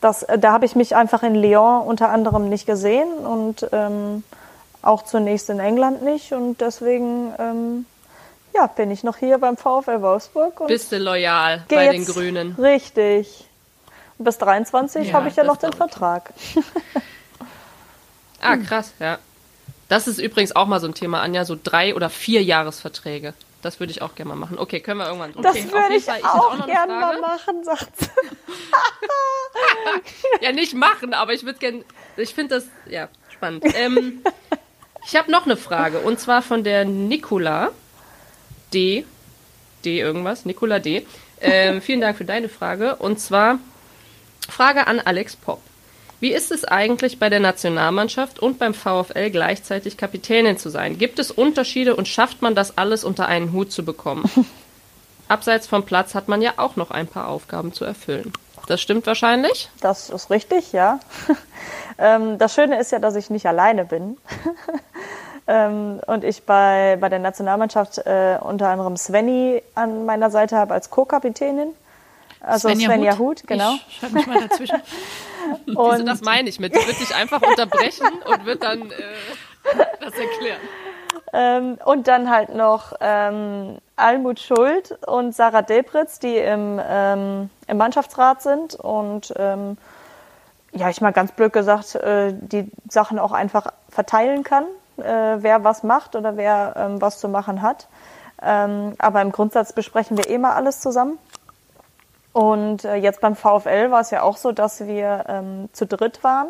[0.00, 4.22] das, äh, da habe ich mich einfach in Lyon unter anderem nicht gesehen und ähm,
[4.82, 6.32] auch zunächst in England nicht.
[6.32, 7.86] Und deswegen ähm,
[8.58, 10.60] ja, bin ich noch hier beim VfL Wolfsburg.
[10.60, 12.54] Und Bist du loyal bei den Grünen?
[12.56, 13.46] Richtig.
[14.18, 16.32] bis 23 ja, habe ich ja noch den Vertrag.
[18.40, 19.18] ah, krass, ja.
[19.88, 23.32] Das ist übrigens auch mal so ein Thema, Anja, so drei oder vier Jahresverträge.
[23.62, 24.58] Das würde ich auch gerne mal machen.
[24.58, 27.64] Okay, können wir irgendwann drüber Das würde ich, Fall, ich auch, auch gerne mal machen,
[27.64, 28.06] sagt sie.
[30.44, 31.84] ja, nicht machen, aber ich würde gerne,
[32.16, 33.64] ich finde das, ja, spannend.
[33.74, 34.22] Ähm,
[35.06, 37.70] ich habe noch eine Frage und zwar von der Nicola
[38.72, 39.04] D.
[39.84, 41.06] D irgendwas, Nicola D.
[41.40, 43.58] Ähm, vielen Dank für deine Frage und zwar
[44.48, 45.60] Frage an Alex Popp.
[46.20, 50.98] Wie ist es eigentlich bei der Nationalmannschaft und beim VfL gleichzeitig Kapitänin zu sein?
[50.98, 54.28] Gibt es Unterschiede und schafft man das alles unter einen Hut zu bekommen?
[55.28, 58.32] Abseits vom Platz hat man ja auch noch ein paar Aufgaben zu erfüllen.
[58.66, 59.70] Das stimmt wahrscheinlich?
[59.80, 61.00] Das ist richtig, ja.
[62.00, 64.18] Ähm, das Schöne ist ja, dass ich nicht alleine bin.
[65.48, 70.74] Ähm, und ich bei, bei der Nationalmannschaft äh, unter anderem Svenny an meiner Seite habe
[70.74, 71.68] als Co-Kapitänin.
[72.40, 73.74] Also Svenja, Svenja Hut, Hut genau.
[73.88, 74.82] Ich schreibe mich mal dazwischen.
[75.74, 76.74] und das meine ich mit.
[76.74, 78.94] Die wird dich einfach unterbrechen und wird dann äh,
[80.00, 80.60] das erklären.
[81.32, 87.76] Ähm, und dann halt noch ähm, Almut Schuld und Sarah Delpritz, die im, ähm, im
[87.76, 89.78] Mannschaftsrat sind und ähm,
[90.72, 94.64] ja, ich mal ganz blöd gesagt, äh, die Sachen auch einfach verteilen kann,
[94.98, 97.88] äh, wer was macht oder wer ähm, was zu machen hat.
[98.42, 101.18] Ähm, aber im Grundsatz besprechen wir mal alles zusammen.
[102.32, 106.22] Und äh, jetzt beim VfL war es ja auch so, dass wir ähm, zu dritt
[106.22, 106.48] waren,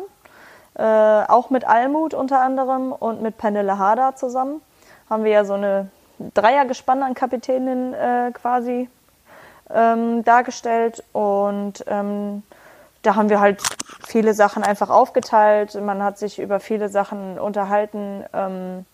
[0.75, 4.61] äh, auch mit Almut unter anderem und mit Pernille Harder zusammen.
[5.09, 5.89] Haben wir ja so eine
[6.33, 8.89] Dreiergespann an Kapitänin äh, quasi
[9.73, 12.43] ähm, dargestellt und ähm,
[13.01, 13.61] da haben wir halt
[14.07, 15.75] viele Sachen einfach aufgeteilt.
[15.75, 18.23] Man hat sich über viele Sachen unterhalten.
[18.33, 18.85] Ähm,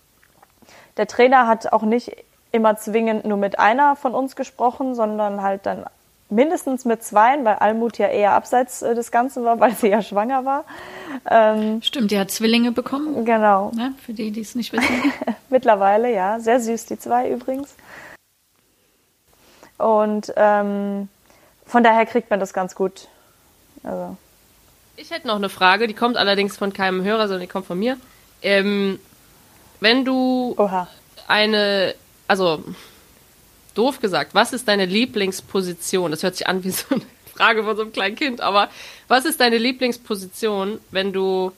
[0.96, 2.16] der Trainer hat auch nicht
[2.52, 5.84] immer zwingend nur mit einer von uns gesprochen, sondern halt dann
[6.28, 10.02] mindestens mit zweien, weil Almut ja eher abseits äh, des Ganzen war, weil sie ja
[10.02, 10.64] schwanger war.
[11.28, 13.24] Ähm, Stimmt, die hat Zwillinge bekommen.
[13.24, 13.70] Genau.
[13.74, 15.12] Ne, für die, die es nicht wissen.
[15.50, 16.40] Mittlerweile, ja.
[16.40, 17.74] Sehr süß, die zwei übrigens.
[19.78, 21.08] Und ähm,
[21.66, 23.08] von daher kriegt man das ganz gut.
[23.86, 24.16] Also.
[24.96, 27.78] Ich hätte noch eine Frage, die kommt allerdings von keinem Hörer, sondern die kommt von
[27.78, 27.96] mir.
[28.42, 28.98] Ähm,
[29.80, 30.88] wenn du Oha.
[31.26, 31.94] eine
[32.28, 32.64] also
[33.74, 36.10] doof gesagt, was ist deine Lieblingsposition?
[36.10, 37.02] Das hört sich an wie so eine
[37.34, 38.70] Frage von so einem kleinen Kind, aber
[39.08, 41.52] was ist deine Lieblingsposition, wenn du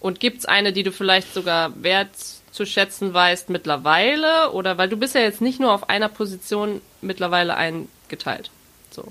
[0.00, 2.10] und gibt's eine, die du vielleicht sogar wert
[2.52, 6.80] zu schätzen weißt mittlerweile oder weil du bist ja jetzt nicht nur auf einer Position
[7.00, 8.50] mittlerweile eingeteilt.
[8.90, 9.04] So.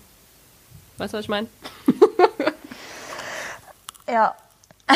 [0.97, 1.47] Weißt du, was ich meine?
[4.07, 4.35] Ja.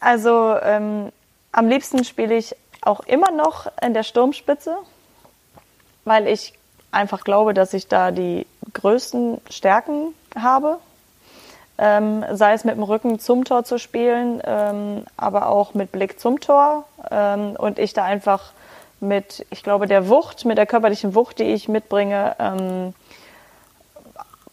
[0.00, 1.12] also ähm,
[1.52, 4.76] am liebsten spiele ich auch immer noch in der Sturmspitze,
[6.04, 6.54] weil ich
[6.92, 10.78] einfach glaube, dass ich da die größten Stärken habe.
[11.80, 16.18] Ähm, sei es mit dem Rücken zum Tor zu spielen, ähm, aber auch mit Blick
[16.18, 16.84] zum Tor.
[17.10, 18.52] Ähm, und ich da einfach
[19.00, 22.94] mit, ich glaube, der Wucht, mit der körperlichen Wucht, die ich mitbringe, ähm,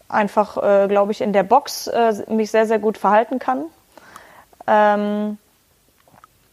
[0.07, 3.65] einfach, äh, glaube ich, in der Box äh, mich sehr, sehr gut verhalten kann.
[4.67, 5.37] Ähm,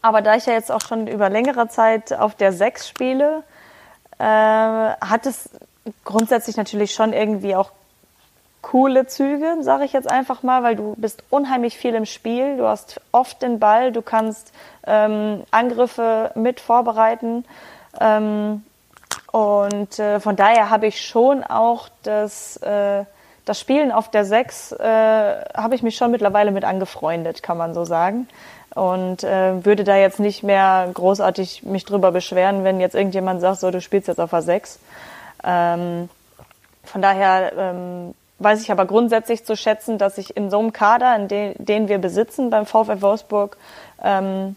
[0.01, 3.43] aber da ich ja jetzt auch schon über längere Zeit auf der 6 spiele,
[4.19, 5.49] äh, hat es
[6.03, 7.71] grundsätzlich natürlich schon irgendwie auch
[8.61, 12.65] coole Züge, sage ich jetzt einfach mal, weil du bist unheimlich viel im Spiel, du
[12.65, 14.53] hast oft den Ball, du kannst
[14.87, 17.45] ähm, Angriffe mit vorbereiten.
[17.99, 18.63] Ähm,
[19.31, 23.03] und äh, von daher habe ich schon auch das, äh,
[23.45, 27.73] das Spielen auf der 6 äh, habe ich mich schon mittlerweile mit angefreundet, kann man
[27.73, 28.27] so sagen.
[28.73, 33.59] Und äh, würde da jetzt nicht mehr großartig mich drüber beschweren, wenn jetzt irgendjemand sagt,
[33.59, 34.79] so du spielst jetzt auf der 6.
[35.43, 36.09] Ähm,
[36.83, 41.15] von daher ähm, weiß ich aber grundsätzlich zu schätzen, dass ich in so einem Kader,
[41.15, 43.57] in den, den wir besitzen beim VfL Wolfsburg,
[44.03, 44.55] ähm,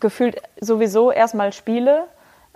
[0.00, 2.04] gefühlt sowieso erstmal spiele,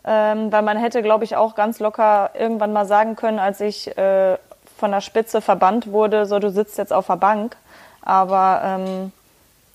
[0.05, 3.97] ähm, weil man hätte, glaube ich, auch ganz locker irgendwann mal sagen können, als ich
[3.97, 4.37] äh,
[4.81, 7.57] von der Spitze verbannt wurde, so du sitzt jetzt auf der Bank.
[8.03, 9.13] Aber ähm,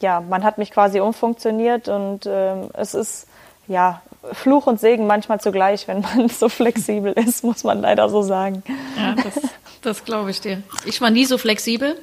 [0.02, 3.28] ja, man hat mich quasi umfunktioniert und ähm, es ist
[3.68, 4.02] ja
[4.34, 8.64] Fluch und Segen manchmal zugleich, wenn man so flexibel ist, muss man leider so sagen.
[8.98, 9.40] Ja, das,
[9.82, 10.64] das glaube ich dir.
[10.86, 11.96] Ich war nie so flexibel.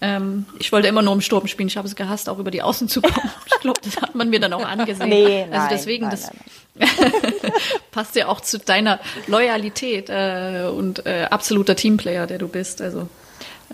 [0.00, 1.68] Ähm, ich wollte immer nur im Sturm spielen.
[1.68, 3.30] Ich habe es gehasst, auch über die Außen zu kommen.
[3.46, 5.08] Ich glaube, das hat man mir dann auch angesehen.
[5.08, 6.40] Nee, also nein, deswegen, nein, das nein,
[7.90, 12.80] passt ja auch zu deiner Loyalität äh, und äh, absoluter Teamplayer, der du bist.
[12.80, 13.08] Also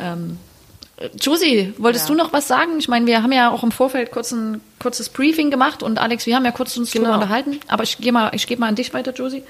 [0.01, 0.39] ähm,
[0.97, 2.15] äh, Josie, wolltest Ja.
[2.15, 2.79] du noch was sagen?
[2.79, 6.27] Ich meine, wir haben ja auch im Vorfeld kurz ein kurzes Briefing gemacht und Alex,
[6.27, 7.15] wir haben ja kurz uns Genau.
[7.15, 7.61] unterhalten.
[7.69, 9.43] Aber ich gehe mal, ich gebe mal an dich weiter, Josie.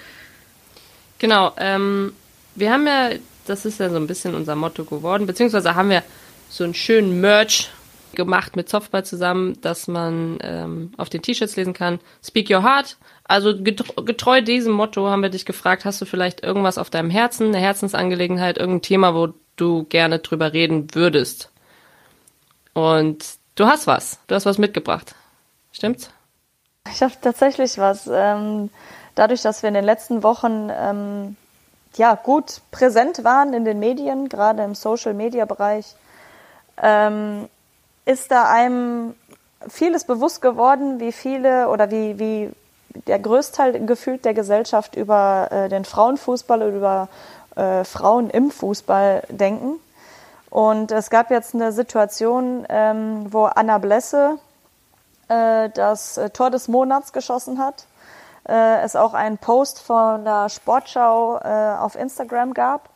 [1.19, 2.13] Genau, ähm,
[2.55, 3.11] wir haben ja,
[3.47, 6.03] das ist ja so ein bisschen unser Motto geworden, beziehungsweise haben wir
[6.51, 7.71] so einen schönen Merch
[8.15, 12.97] gemacht mit Softball zusammen, dass man ähm, auf den T-Shirts lesen kann, Speak Your Heart.
[13.25, 17.11] Also getreu, getreu diesem Motto haben wir dich gefragt, hast du vielleicht irgendwas auf deinem
[17.11, 21.51] Herzen, eine Herzensangelegenheit, irgendein Thema, wo du gerne drüber reden würdest?
[22.75, 25.15] Und du hast was, du hast was mitgebracht.
[25.73, 26.11] Stimmt's?
[26.93, 28.09] Ich habe tatsächlich was.
[28.11, 28.71] Ähm,
[29.15, 31.37] dadurch, dass wir in den letzten Wochen ähm,
[31.97, 35.95] ja gut präsent waren in den Medien, gerade im Social-Media-Bereich,
[36.83, 37.49] ähm,
[38.09, 39.15] ist da einem
[39.69, 42.51] vieles bewusst geworden, wie viele oder wie, wie
[43.07, 47.09] der Größteil gefühlt der Gesellschaft über äh, den Frauenfußball oder über
[47.55, 49.79] äh, Frauen im Fußball denken.
[50.49, 54.39] Und es gab jetzt eine Situation, ähm, wo Anna Blesse
[55.29, 57.85] äh, das äh, Tor des Monats geschossen hat.
[58.49, 62.89] Äh, es auch einen Post von der Sportschau äh, auf Instagram gab.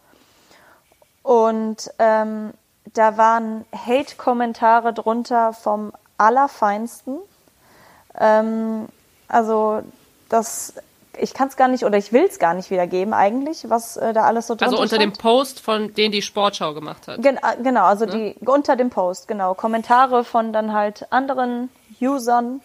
[1.22, 2.55] Und ähm,
[2.95, 7.18] da waren Hate-Kommentare drunter vom Allerfeinsten.
[8.18, 8.88] Ähm,
[9.29, 9.83] also
[10.29, 10.75] das,
[11.18, 14.12] ich kann es gar nicht oder ich will es gar nicht wiedergeben eigentlich, was äh,
[14.12, 15.23] da alles so drunter Also unter dem stand.
[15.23, 17.23] Post, von den die Sportschau gemacht hat.
[17.23, 19.55] Gen äh, genau, also die unter dem Post, genau.
[19.55, 22.61] Kommentare von dann halt anderen Usern,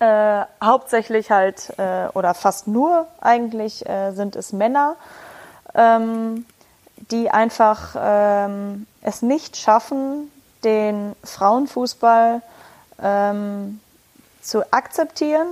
[0.00, 4.96] äh, hauptsächlich halt äh, oder fast nur eigentlich äh, sind es Männer,
[5.74, 6.44] ähm,
[6.96, 10.30] die einfach ähm, es nicht schaffen,
[10.62, 12.42] den Frauenfußball
[13.02, 13.80] ähm,
[14.40, 15.46] zu akzeptieren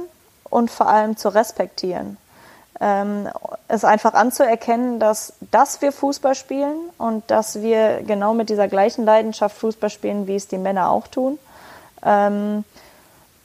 [0.49, 2.17] und vor allem zu respektieren.
[2.81, 3.29] Ähm,
[3.69, 9.05] es einfach anzuerkennen, dass, dass wir Fußball spielen und dass wir genau mit dieser gleichen
[9.05, 11.39] Leidenschaft Fußball spielen, wie es die Männer auch tun.
[12.05, 12.65] Ähm,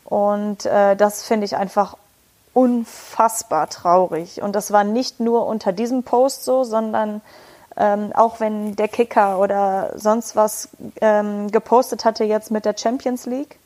[0.05, 1.97] und äh, das finde ich einfach
[2.53, 4.41] unfassbar traurig.
[4.41, 7.21] Und das war nicht nur unter diesem Post so, sondern
[7.77, 13.25] ähm, auch wenn der Kicker oder sonst was ähm, gepostet hatte jetzt mit der Champions
[13.25, 13.59] League,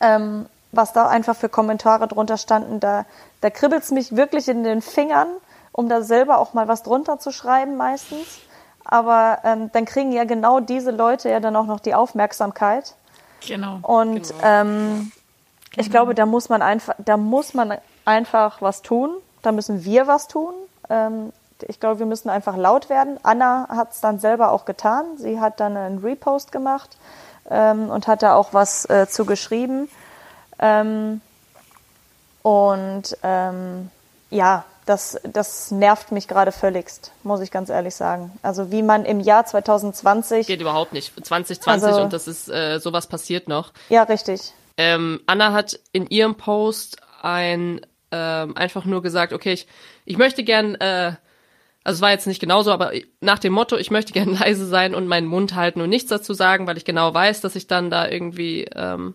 [0.00, 3.06] ähm, was da einfach für Kommentare drunter standen, da,
[3.40, 5.28] da kribbelt es mich wirklich in den Fingern,
[5.72, 8.40] um da selber auch mal was drunter zu schreiben meistens.
[8.84, 12.94] Aber ähm, dann kriegen ja genau diese Leute ja dann auch noch die Aufmerksamkeit.
[13.46, 13.78] Genau.
[13.82, 15.12] Und ähm,
[15.76, 19.10] ich glaube, da muss man einfach, da muss man einfach was tun.
[19.42, 20.54] Da müssen wir was tun.
[20.90, 21.32] Ähm,
[21.66, 23.18] ich glaube, wir müssen einfach laut werden.
[23.22, 25.16] Anna hat es dann selber auch getan.
[25.16, 26.96] Sie hat dann einen Repost gemacht
[27.50, 29.88] ähm, und hat da auch was äh, zu geschrieben.
[30.58, 31.20] Ähm,
[32.42, 33.90] und ähm,
[34.30, 38.32] ja, das, das nervt mich gerade völligst, muss ich ganz ehrlich sagen.
[38.42, 40.46] Also wie man im Jahr 2020.
[40.46, 41.12] Geht überhaupt nicht.
[41.14, 43.72] 2020 also, und das ist äh, sowas passiert noch.
[43.90, 44.54] Ja, richtig.
[44.76, 49.66] Ähm, Anna hat in ihrem Post ein ähm, einfach nur gesagt, okay, ich,
[50.04, 51.12] ich möchte gern, äh,
[51.84, 54.94] also es war jetzt nicht genauso, aber nach dem Motto, ich möchte gern leise sein
[54.94, 57.90] und meinen Mund halten und nichts dazu sagen, weil ich genau weiß, dass ich dann
[57.90, 59.14] da irgendwie ähm,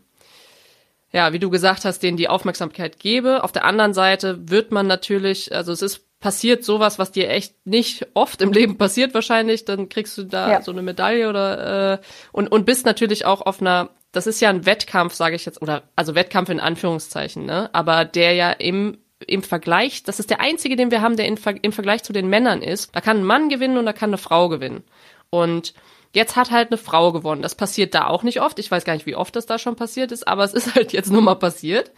[1.14, 3.44] ja, wie du gesagt hast, denen die Aufmerksamkeit gebe.
[3.44, 7.54] Auf der anderen Seite wird man natürlich, also es ist passiert sowas, was dir echt
[7.66, 10.62] nicht oft im Leben passiert wahrscheinlich, dann kriegst du da ja.
[10.62, 11.98] so eine Medaille oder äh,
[12.32, 15.62] und und bist natürlich auch auf einer das ist ja ein Wettkampf, sage ich jetzt,
[15.62, 17.70] oder also Wettkampf in Anführungszeichen, ne?
[17.74, 21.40] Aber der ja im im Vergleich, das ist der einzige, den wir haben, der in,
[21.62, 22.96] im Vergleich zu den Männern ist.
[22.96, 24.84] Da kann ein Mann gewinnen und da kann eine Frau gewinnen.
[25.30, 25.74] Und
[26.14, 27.42] Jetzt hat halt eine Frau gewonnen.
[27.42, 28.60] Das passiert da auch nicht oft.
[28.60, 30.94] Ich weiß gar nicht, wie oft das da schon passiert ist, aber es ist halt
[30.94, 31.92] jetzt nur mal passiert.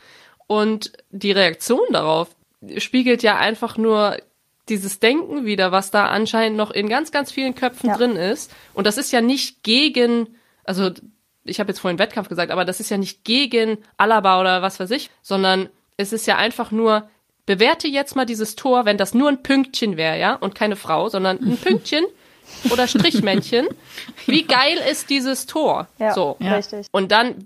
[0.48, 2.30] Und die Reaktion darauf
[2.78, 4.18] spiegelt ja einfach nur
[4.70, 7.98] dieses Denken wieder, was da anscheinend noch in ganz, ganz vielen Köpfen ja.
[7.98, 8.52] drin ist.
[8.74, 10.92] Und das ist ja nicht gegen, also
[11.44, 14.80] ich habe jetzt vorhin Wettkampf gesagt, aber das ist ja nicht gegen Alaba oder was
[14.80, 17.08] weiß ich, sondern es ist ja einfach nur,
[17.46, 21.10] bewerte jetzt mal dieses Tor, wenn das nur ein Pünktchen wäre, ja, und keine Frau,
[21.10, 22.06] sondern ein Pünktchen
[22.72, 23.68] oder Strichmännchen.
[24.26, 25.88] Wie geil ist dieses Tor?
[26.00, 26.38] Ja, so.
[26.40, 26.56] Ja.
[26.56, 26.88] richtig.
[26.92, 27.46] Und dann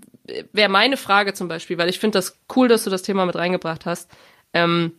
[0.52, 3.36] wäre meine Frage zum Beispiel, weil ich finde das cool, dass du das Thema mit
[3.36, 4.10] reingebracht hast.
[4.52, 4.92] Ähm,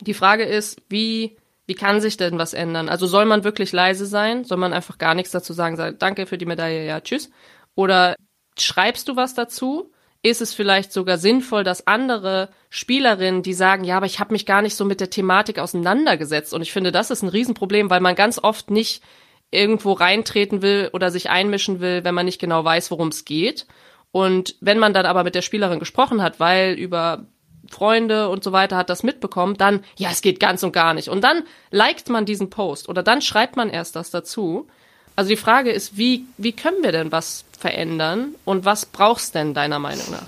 [0.00, 2.88] die Frage ist, wie, wie kann sich denn was ändern?
[2.88, 4.44] Also soll man wirklich leise sein?
[4.44, 7.30] Soll man einfach gar nichts dazu sagen, sagen, danke für die Medaille, ja, tschüss?
[7.74, 8.16] Oder
[8.58, 9.90] schreibst du was dazu?
[10.24, 14.46] Ist es vielleicht sogar sinnvoll, dass andere Spielerinnen, die sagen, ja, aber ich habe mich
[14.46, 16.54] gar nicht so mit der Thematik auseinandergesetzt.
[16.54, 19.02] Und ich finde, das ist ein Riesenproblem, weil man ganz oft nicht
[19.50, 23.66] irgendwo reintreten will oder sich einmischen will, wenn man nicht genau weiß, worum es geht.
[24.12, 27.26] Und wenn man dann aber mit der Spielerin gesprochen hat, weil über
[27.70, 31.08] Freunde und so weiter hat das mitbekommen, dann, ja, es geht ganz und gar nicht.
[31.10, 34.68] Und dann liked man diesen Post oder dann schreibt man erst das dazu.
[35.16, 39.54] Also die Frage ist, wie, wie können wir denn was verändern und was brauchst denn
[39.54, 40.26] deiner Meinung nach?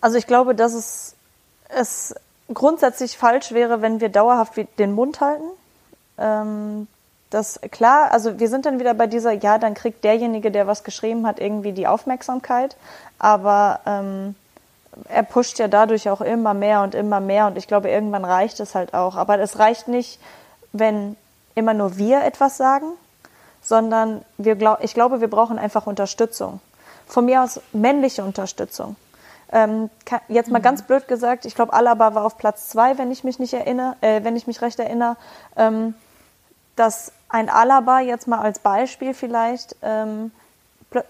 [0.00, 1.14] Also ich glaube, dass es,
[1.68, 2.12] es
[2.52, 5.48] grundsätzlich falsch wäre, wenn wir dauerhaft den Mund halten.
[6.18, 6.88] Ähm,
[7.30, 10.82] das klar, also wir sind dann wieder bei dieser, ja, dann kriegt derjenige, der was
[10.82, 12.76] geschrieben hat, irgendwie die Aufmerksamkeit,
[13.20, 14.34] aber ähm,
[15.08, 18.58] er pusht ja dadurch auch immer mehr und immer mehr und ich glaube, irgendwann reicht
[18.58, 19.14] es halt auch.
[19.14, 20.18] Aber es reicht nicht,
[20.72, 21.16] wenn
[21.54, 22.86] immer nur wir etwas sagen,
[23.68, 26.60] sondern wir glaub, ich glaube, wir brauchen einfach Unterstützung.
[27.06, 28.96] Von mir aus männliche Unterstützung.
[29.52, 29.90] Ähm,
[30.28, 30.62] jetzt mal mhm.
[30.62, 33.96] ganz blöd gesagt, ich glaube, Alaba war auf Platz zwei, wenn ich mich nicht erinnere,
[34.00, 35.16] äh, wenn ich mich recht erinnere,
[35.56, 35.94] ähm,
[36.76, 40.32] dass ein Alaba jetzt mal als Beispiel vielleicht ähm,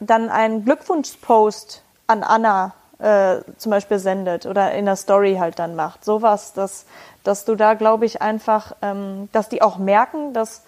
[0.00, 5.76] dann einen Glückwunschpost an Anna äh, zum Beispiel sendet oder in der Story halt dann
[5.76, 6.04] macht.
[6.04, 6.86] Sowas, dass,
[7.22, 10.62] dass du da, glaube ich, einfach, ähm, dass die auch merken, dass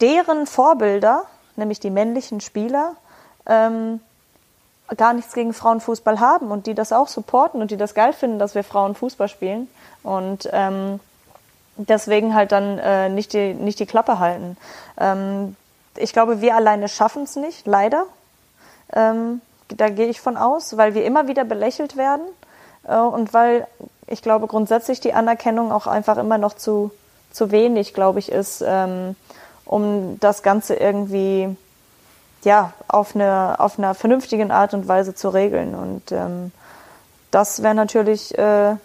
[0.00, 1.24] deren Vorbilder,
[1.56, 2.94] nämlich die männlichen Spieler,
[3.46, 4.00] ähm,
[4.96, 8.38] gar nichts gegen Frauenfußball haben und die das auch supporten und die das geil finden,
[8.38, 9.68] dass wir Frauen Fußball spielen
[10.02, 11.00] und ähm,
[11.76, 14.56] deswegen halt dann äh, nicht, die, nicht die Klappe halten.
[14.98, 15.56] Ähm,
[15.96, 18.04] ich glaube, wir alleine schaffen es nicht, leider.
[18.92, 22.24] Ähm, da gehe ich von aus, weil wir immer wieder belächelt werden
[22.84, 23.66] äh, und weil
[24.06, 26.90] ich glaube grundsätzlich die Anerkennung auch einfach immer noch zu,
[27.30, 28.64] zu wenig, glaube ich, ist.
[28.66, 29.16] Ähm,
[29.68, 31.56] um das Ganze irgendwie
[32.44, 35.74] ja, auf, eine, auf einer vernünftigen Art und Weise zu regeln.
[35.74, 36.52] Und ähm,
[37.30, 38.76] das wäre natürlich äh,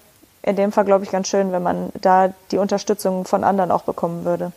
[0.41, 3.84] in dem Fall, glaube ich, ganz schön, wenn man da die Unterstützung von anderen auch
[3.84, 4.52] bekommen würde.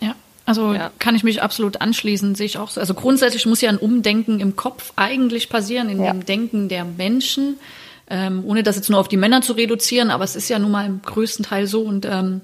[0.00, 0.14] Ja,
[0.46, 0.90] also ja.
[0.98, 2.80] kann ich mich absolut anschließen, sehe ich auch so.
[2.80, 6.12] Also grundsätzlich muss ja ein Umdenken im Kopf eigentlich passieren, in ja.
[6.12, 7.58] dem Denken der Menschen,
[8.08, 10.70] ähm, ohne das jetzt nur auf die Männer zu reduzieren, aber es ist ja nun
[10.70, 12.42] mal im größten Teil so und ähm,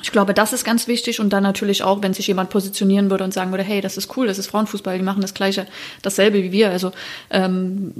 [0.00, 3.24] ich glaube, das ist ganz wichtig und dann natürlich auch, wenn sich jemand positionieren würde
[3.24, 5.66] und sagen würde, hey, das ist cool, das ist Frauenfußball, die machen das gleiche,
[6.02, 6.70] dasselbe wie wir.
[6.70, 6.92] Also
[7.30, 7.92] ähm,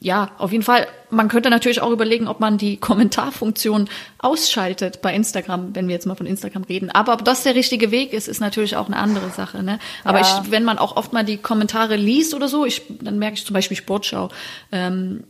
[0.00, 0.86] ja, auf jeden Fall.
[1.10, 6.06] Man könnte natürlich auch überlegen, ob man die Kommentarfunktion ausschaltet bei Instagram, wenn wir jetzt
[6.06, 6.90] mal von Instagram reden.
[6.90, 9.62] Aber ob das der richtige Weg ist, ist natürlich auch eine andere Sache.
[9.62, 9.78] Ne?
[10.02, 10.42] Aber ja.
[10.42, 13.46] ich, wenn man auch oft mal die Kommentare liest oder so, ich, dann merke ich
[13.46, 14.30] zum Beispiel Sportschau.
[14.72, 15.24] Ähm,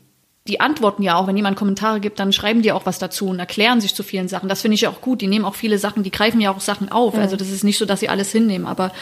[0.47, 3.39] die antworten ja auch, wenn jemand Kommentare gibt, dann schreiben die auch was dazu und
[3.39, 4.49] erklären sich zu vielen Sachen.
[4.49, 5.21] Das finde ich ja auch gut.
[5.23, 7.15] Die nehmen auch viele Sachen, die greifen ja auch Sachen auf.
[7.15, 7.21] Mhm.
[7.21, 8.93] Also das ist nicht so, dass sie alles hinnehmen, aber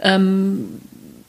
[0.00, 0.80] ähm,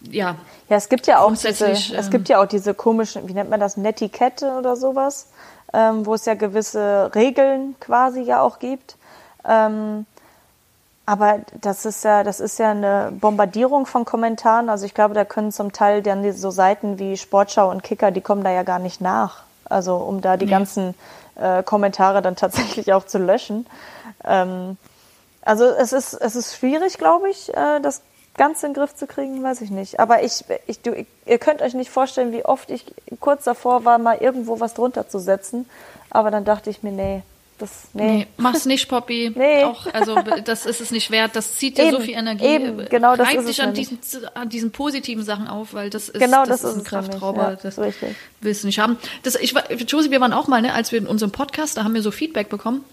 [0.10, 0.36] ja.
[0.70, 3.60] Ja, es gibt ja auch diese, es gibt ja auch diese komischen, wie nennt man
[3.60, 5.28] das, Netiquette oder sowas.
[5.76, 8.96] ähm, wo es ja gewisse Regeln quasi ja auch gibt.
[9.48, 10.06] Ähm,
[11.06, 14.70] aber das ist ja, das ist ja eine Bombardierung von Kommentaren.
[14.70, 18.22] Also ich glaube, da können zum Teil dann so Seiten wie Sportschau und Kicker, die
[18.22, 19.44] kommen da ja gar nicht nach.
[19.66, 20.52] Also um da die nee.
[20.52, 20.96] ganzen
[21.36, 23.68] äh, Kommentare dann tatsächlich auch zu löschen.
[24.24, 24.78] Ähm,
[25.42, 28.02] also es ist, es ist schwierig, glaube ich, äh, das
[28.36, 30.00] Ganze in den Griff zu kriegen, weiß ich nicht.
[30.00, 34.00] Aber ich, ich, du, ihr könnt euch nicht vorstellen, wie oft ich kurz davor war,
[34.00, 35.70] mal irgendwo was drunter zu setzen.
[36.10, 37.24] Aber dann dachte ich mir, nee,
[37.58, 38.18] das, nee.
[38.18, 38.28] nee.
[38.38, 39.32] mach's nicht, Poppy.
[39.36, 39.64] Nee.
[39.64, 41.36] Auch, also, das ist es nicht wert.
[41.36, 42.46] Das zieht dir eben, so viel Energie.
[42.46, 44.00] Eben, genau das ist dich an diesen,
[44.34, 47.52] an diesen positiven Sachen auf, weil das ist, genau das, das ist ein Kraftrauber.
[47.52, 48.16] Ja, das richtig.
[48.42, 48.98] willst du nicht haben.
[49.24, 49.54] Das, ich,
[49.88, 52.12] Josie, wir waren auch mal, ne, als wir in unserem Podcast, da haben wir so
[52.12, 52.84] Feedback bekommen.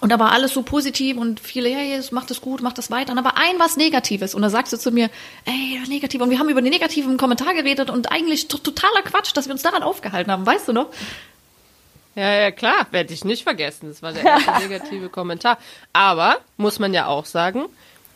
[0.00, 3.12] Und da war alles so positiv und viele, hey, macht das gut, macht das weiter.
[3.12, 4.34] Und da war ein was Negatives.
[4.34, 5.08] Und da sagst du zu mir,
[5.44, 6.20] ey, negativ.
[6.20, 9.62] Und wir haben über den negativen Kommentar geredet und eigentlich totaler Quatsch, dass wir uns
[9.62, 10.44] daran aufgehalten haben.
[10.44, 10.88] Weißt du noch?
[12.14, 13.88] Ja, ja, klar, werde ich nicht vergessen.
[13.88, 15.58] Das war der erste negative Kommentar.
[15.92, 17.64] Aber, muss man ja auch sagen,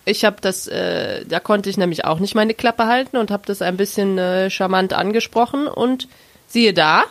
[0.05, 3.43] ich habe das, äh, da konnte ich nämlich auch nicht meine Klappe halten und habe
[3.47, 5.67] das ein bisschen äh, charmant angesprochen.
[5.67, 6.09] Und
[6.47, 7.05] siehe da,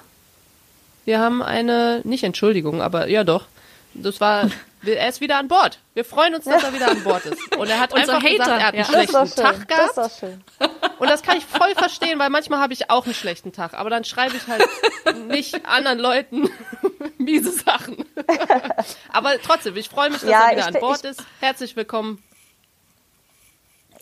[1.06, 3.46] wir haben eine, nicht Entschuldigung, aber ja doch,
[3.94, 4.50] das war,
[4.86, 5.80] er ist wieder an Bord.
[5.94, 7.56] Wir freuen uns, dass er wieder an Bord ist.
[7.58, 8.38] Und er hat Unser einfach Hater.
[8.38, 8.86] gesagt, er hat einen Ja.
[8.86, 9.58] schlechten das ist doch schön.
[9.60, 9.98] Tag gehabt.
[9.98, 10.44] Das schön.
[11.00, 13.74] Und das kann ich voll verstehen, weil manchmal habe ich auch einen schlechten Tag.
[13.74, 14.64] Aber dann schreibe ich halt
[15.28, 16.50] nicht anderen Leuten
[17.18, 18.06] miese Sachen.
[19.12, 21.24] Aber trotzdem, ich freue mich, dass Ja, er wieder ich an Bord ich- ist.
[21.40, 22.24] Herzlich willkommen.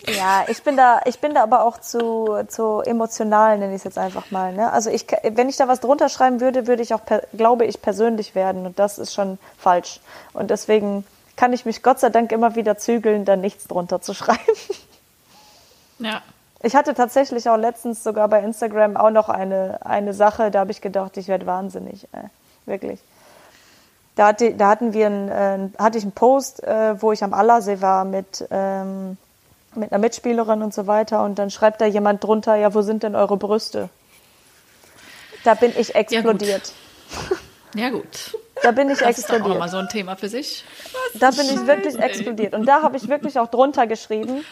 [0.08, 3.84] Ja, ich bin da, ich bin da aber auch zu, zu emotional, nenne ich es
[3.84, 4.54] jetzt einfach mal.
[4.54, 4.72] Ne?
[4.72, 7.02] Also ich, wenn ich da was drunter schreiben würde, würde ich auch,
[7.36, 10.02] glaube ich, persönlich werden und das ist schon falsch.
[10.34, 14.14] Und deswegen kann ich mich Gott sei Dank immer wieder zügeln, da nichts drunter zu
[14.16, 14.40] schreiben.
[16.00, 16.22] Ja.
[16.62, 20.72] Ich hatte tatsächlich auch letztens sogar bei Instagram auch noch eine, eine Sache, da habe
[20.72, 22.28] ich gedacht, ich werde wahnsinnig, äh,
[22.66, 23.00] wirklich.
[24.16, 27.34] Da, hatte, da hatten wir einen, äh, hatte ich einen Post, äh, wo ich am
[27.34, 29.18] Allersee war mit, ähm,
[29.76, 33.04] mit einer Mitspielerin und so weiter und dann schreibt da jemand drunter, ja, wo sind
[33.04, 33.90] denn eure Brüste?
[35.44, 36.74] Da bin ich explodiert.
[37.76, 38.38] Ja, gut.
[38.64, 39.50] da bin ich Das ist doch auch explodiert.
[39.50, 40.64] nochmal so ein Thema für sich.
[41.16, 42.54] Da bin ich wirklich explodiert.
[42.54, 44.46] Und da habe ich wirklich auch drunter geschrieben.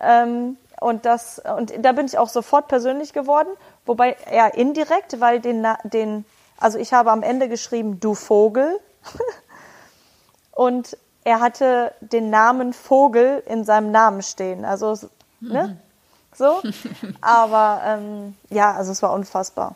[0.00, 3.48] Ähm, und das, und da bin ich auch sofort persönlich geworden.
[3.84, 6.24] Wobei, ja, indirekt, weil den, den,
[6.56, 8.78] also ich habe am Ende geschrieben, du Vogel.
[10.52, 10.96] und
[11.28, 14.64] er hatte den Namen Vogel in seinem Namen stehen.
[14.64, 14.98] Also,
[15.40, 15.76] ne?
[16.34, 16.62] So.
[17.20, 19.74] Aber, ähm, ja, also es war unfassbar.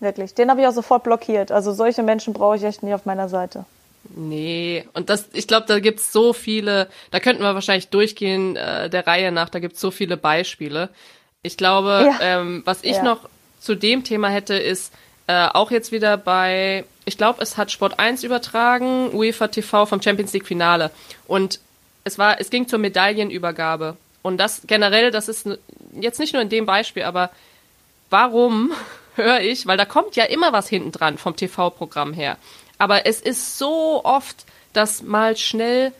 [0.00, 0.32] Wirklich.
[0.34, 1.52] Den habe ich auch sofort blockiert.
[1.52, 3.66] Also solche Menschen brauche ich echt nie auf meiner Seite.
[4.16, 8.88] Nee, und das, ich glaube, da gibt's so viele, da könnten wir wahrscheinlich durchgehen äh,
[8.88, 10.88] der Reihe nach, da gibt's so viele Beispiele.
[11.42, 12.18] Ich glaube, Ja.
[12.22, 13.02] ähm, was ich Ja.
[13.02, 13.28] noch
[13.60, 14.90] zu dem Thema hätte, ist
[15.30, 20.02] äh, auch jetzt wieder bei, ich glaube, es hat Sport 1 übertragen, UEFA TV vom
[20.02, 20.90] Champions League Finale.
[21.28, 21.60] Und
[22.02, 23.96] es war, es ging zur Medaillenübergabe.
[24.22, 25.48] Und das generell, das ist
[25.92, 27.30] jetzt nicht nur in dem Beispiel, aber
[28.10, 28.72] warum
[29.14, 32.36] höre ich, weil da kommt ja immer was hinten dran vom TV-Programm her.
[32.78, 35.92] Aber es ist so oft, dass mal schnell,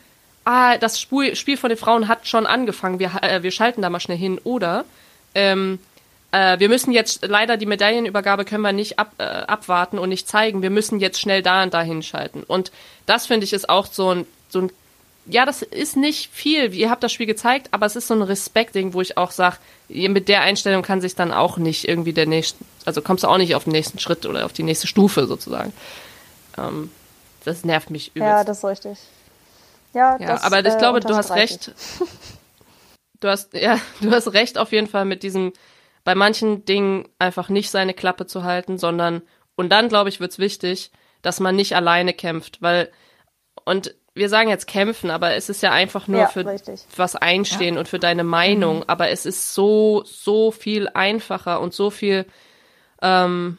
[0.45, 3.91] ah, das Spiel, Spiel von den Frauen hat schon angefangen, wir, äh, wir schalten da
[3.91, 4.41] mal schnell hin.
[4.43, 4.85] Oder
[5.37, 5.79] ähm,
[6.33, 10.29] äh, wir müssen jetzt leider die Medaillenübergabe können wir nicht ab, äh, abwarten und nicht
[10.29, 10.63] zeigen.
[10.63, 12.43] Wir müssen jetzt schnell da und da hinschalten.
[12.43, 12.71] Und
[13.07, 14.73] das finde ich ist auch so ein, so ein
[15.27, 16.75] ja, das ist nicht viel.
[16.75, 19.59] Ihr habt das Spiel gezeigt, aber es ist so ein Respektding, wo ich auch sage,
[19.89, 23.37] mit der Einstellung kann sich dann auch nicht irgendwie der nächste, also kommst du auch
[23.37, 25.73] nicht auf den nächsten Schritt oder auf die nächste Stufe sozusagen.
[26.59, 26.91] Ähm,
[27.45, 28.29] das nervt mich übelst.
[28.29, 28.99] Ja, das ist richtig.
[29.93, 31.73] Ja, Ja, das, aber ich äh, glaube, du hast recht.
[33.21, 35.53] Du hast, ja, du hast recht auf jeden Fall mit diesem,
[36.11, 39.23] bei manchen Dingen einfach nicht seine Klappe zu halten, sondern,
[39.55, 40.91] und dann, glaube ich, wird's wichtig,
[41.23, 42.91] dass man nicht alleine kämpft, weil,
[43.65, 46.81] und wir sagen jetzt kämpfen, aber es ist ja einfach nur Ja, für richtig.
[46.97, 51.91] was einstehen und für deine Meinung, aber es ist so, so viel einfacher und so
[51.91, 52.27] viel,
[53.03, 53.59] ähm,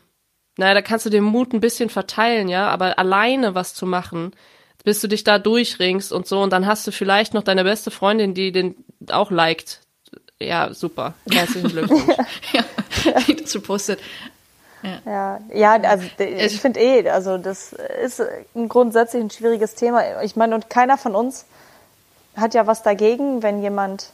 [0.58, 4.32] naja, da kannst du den Mut ein bisschen verteilen, ja, aber alleine was zu machen,
[4.84, 7.92] bis du dich da durchringst und so und dann hast du vielleicht noch deine beste
[7.92, 9.80] Freundin, die den auch liked.
[10.42, 11.14] Ja, super.
[11.32, 12.18] Herzlichen Glückwunsch.
[12.54, 12.64] ja,
[13.28, 14.00] die das gepostet.
[15.06, 17.74] Ja, ja, also ich finde eh, also das
[18.04, 18.22] ist
[18.56, 20.24] ein grundsätzlich ein schwieriges Thema.
[20.24, 21.46] Ich meine, und keiner von uns
[22.36, 24.12] hat ja was dagegen, wenn jemand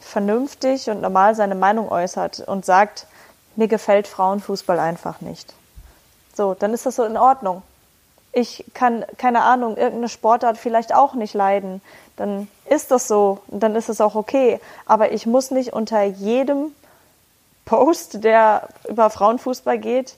[0.00, 3.06] vernünftig und normal seine Meinung äußert und sagt,
[3.56, 5.52] mir gefällt Frauenfußball einfach nicht.
[6.34, 7.62] So, dann ist das so in Ordnung.
[8.32, 11.82] Ich kann, keine Ahnung, irgendeine Sportart vielleicht auch nicht leiden.
[12.18, 14.60] Dann ist das so und dann ist es auch okay.
[14.84, 16.72] Aber ich muss nicht unter jedem
[17.64, 20.16] Post, der über Frauenfußball geht,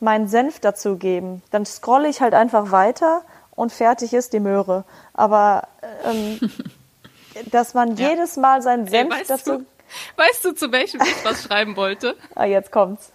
[0.00, 1.42] meinen Senf dazugeben.
[1.50, 3.22] Dann scrolle ich halt einfach weiter
[3.54, 4.84] und fertig ist die Möhre.
[5.12, 5.68] Aber
[6.04, 6.38] ähm,
[7.50, 8.10] dass man Ja.
[8.10, 9.58] jedes Mal seinen Ey, Senf weißt, dazu.
[9.58, 9.66] du,
[10.16, 12.16] weißt du, zu welchem ich was schreiben wollte?
[12.34, 13.10] Ah, jetzt kommt's.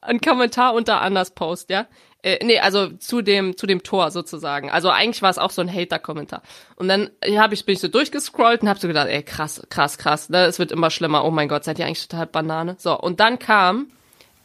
[0.00, 1.86] Ein Kommentar unter Annas Post, ja?
[2.24, 4.70] Äh, nee, also zu dem, zu dem Tor sozusagen.
[4.70, 6.42] Also eigentlich war es auch so ein Hater-Kommentar.
[6.74, 9.98] Und dann hab ich, bin ich so durchgescrollt und hab so gedacht, ey, krass, krass,
[9.98, 10.46] krass, ne?
[10.46, 11.24] Es wird immer schlimmer.
[11.26, 12.76] Oh mein Gott, seid ihr eigentlich total Banane?
[12.78, 13.88] So, und dann kam,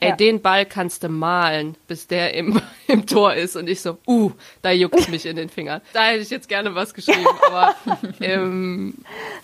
[0.02, 0.16] ey, Ja.
[0.18, 3.56] den Ball kannst du malen, bis der im, im Tor ist.
[3.56, 5.80] Und ich so, uh, da juckt mich in den Fingern.
[5.94, 7.76] Da hätte ich jetzt gerne was geschrieben, aber
[8.20, 8.96] ähm,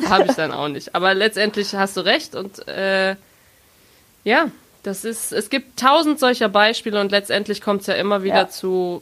[0.10, 0.94] habe ich dann auch nicht.
[0.94, 3.16] Aber letztendlich hast du recht und äh,
[4.26, 4.50] ja,
[4.86, 8.50] das ist, es gibt tausend solcher Beispiele und letztendlich kommt es ja immer wieder Ja.
[8.50, 9.02] zu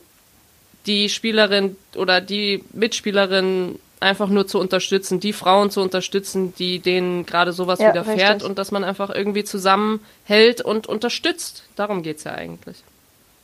[0.86, 7.26] die Spielerin oder die Mitspielerin einfach nur zu unterstützen, die Frauen zu unterstützen, die denen
[7.26, 8.44] gerade sowas Ja, widerfährt richtig.
[8.50, 11.64] und dass man einfach irgendwie zusammenhält und unterstützt.
[11.78, 12.78] Darum geht's ja eigentlich.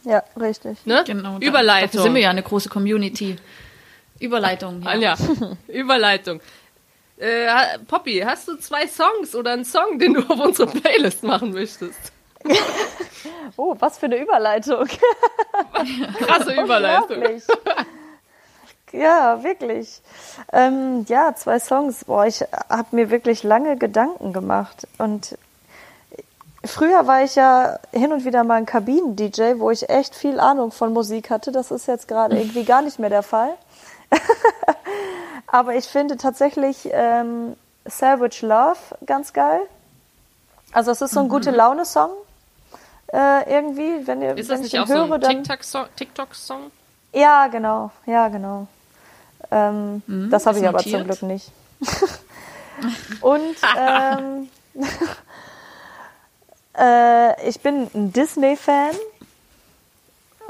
[0.04, 0.86] Ja, richtig.
[0.86, 1.04] Ne?
[1.08, 1.40] Genau.
[1.40, 1.88] da- Überleitung.
[1.92, 3.38] Dafür sind wir ja eine große Community.
[4.20, 4.82] Überleitung.
[4.84, 4.90] Ja.
[4.90, 5.18] Anja,
[5.68, 6.42] Überleitung.
[7.18, 11.52] Äh, Poppy, hast du zwei Songs oder einen Song, den du auf unsere Playlist machen
[11.54, 12.00] möchtest?
[13.58, 14.88] Oh, was für eine Überleitung.
[16.20, 17.24] Krasse Überleitung.
[18.92, 20.02] Ja, wirklich.
[20.54, 22.06] Ähm, ja, zwei Songs.
[22.06, 24.88] Boah, ich habe mir wirklich lange Gedanken gemacht.
[24.98, 25.38] Und
[26.64, 30.72] früher war ich ja hin und wieder mal ein Kabinen-DJ, wo ich echt viel Ahnung
[30.72, 31.52] von Musik hatte.
[31.52, 33.54] Das ist jetzt gerade irgendwie gar nicht mehr der Fall.
[35.48, 39.62] Aber ich finde tatsächlich ähm, Savage Love ganz geil.
[40.72, 42.12] Also es ist so ein gute Laune-Song.
[43.12, 45.44] Äh, irgendwie, wenn, ihr, Ist das nicht ihn auch so höre, ein dann
[45.96, 46.72] TikTok-Song?
[47.14, 48.68] Ja, genau, ja, genau.
[49.52, 51.52] Ähm, das habe ich aber zum Glück nicht.
[53.22, 54.50] Und ähm,
[56.78, 58.96] äh, ich bin ein Disney-Fan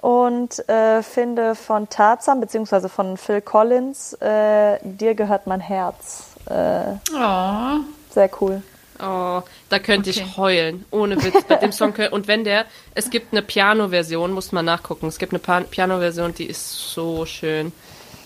[0.02, 6.94] und äh, finde von Tarzan beziehungsweise von Phil Collins äh, Dir gehört mein Herz äh,
[7.14, 7.80] Oh,
[8.12, 8.62] sehr cool.
[9.02, 10.24] Oh, da könnte Okay.
[10.26, 10.86] ich heulen.
[10.92, 11.44] Ohne Witz.
[11.48, 11.94] Bei dem Song.
[12.12, 15.08] Und wenn der, es gibt eine Piano-Version, muss man nachgucken.
[15.08, 17.72] Es gibt eine Piano-Version, die ist so schön.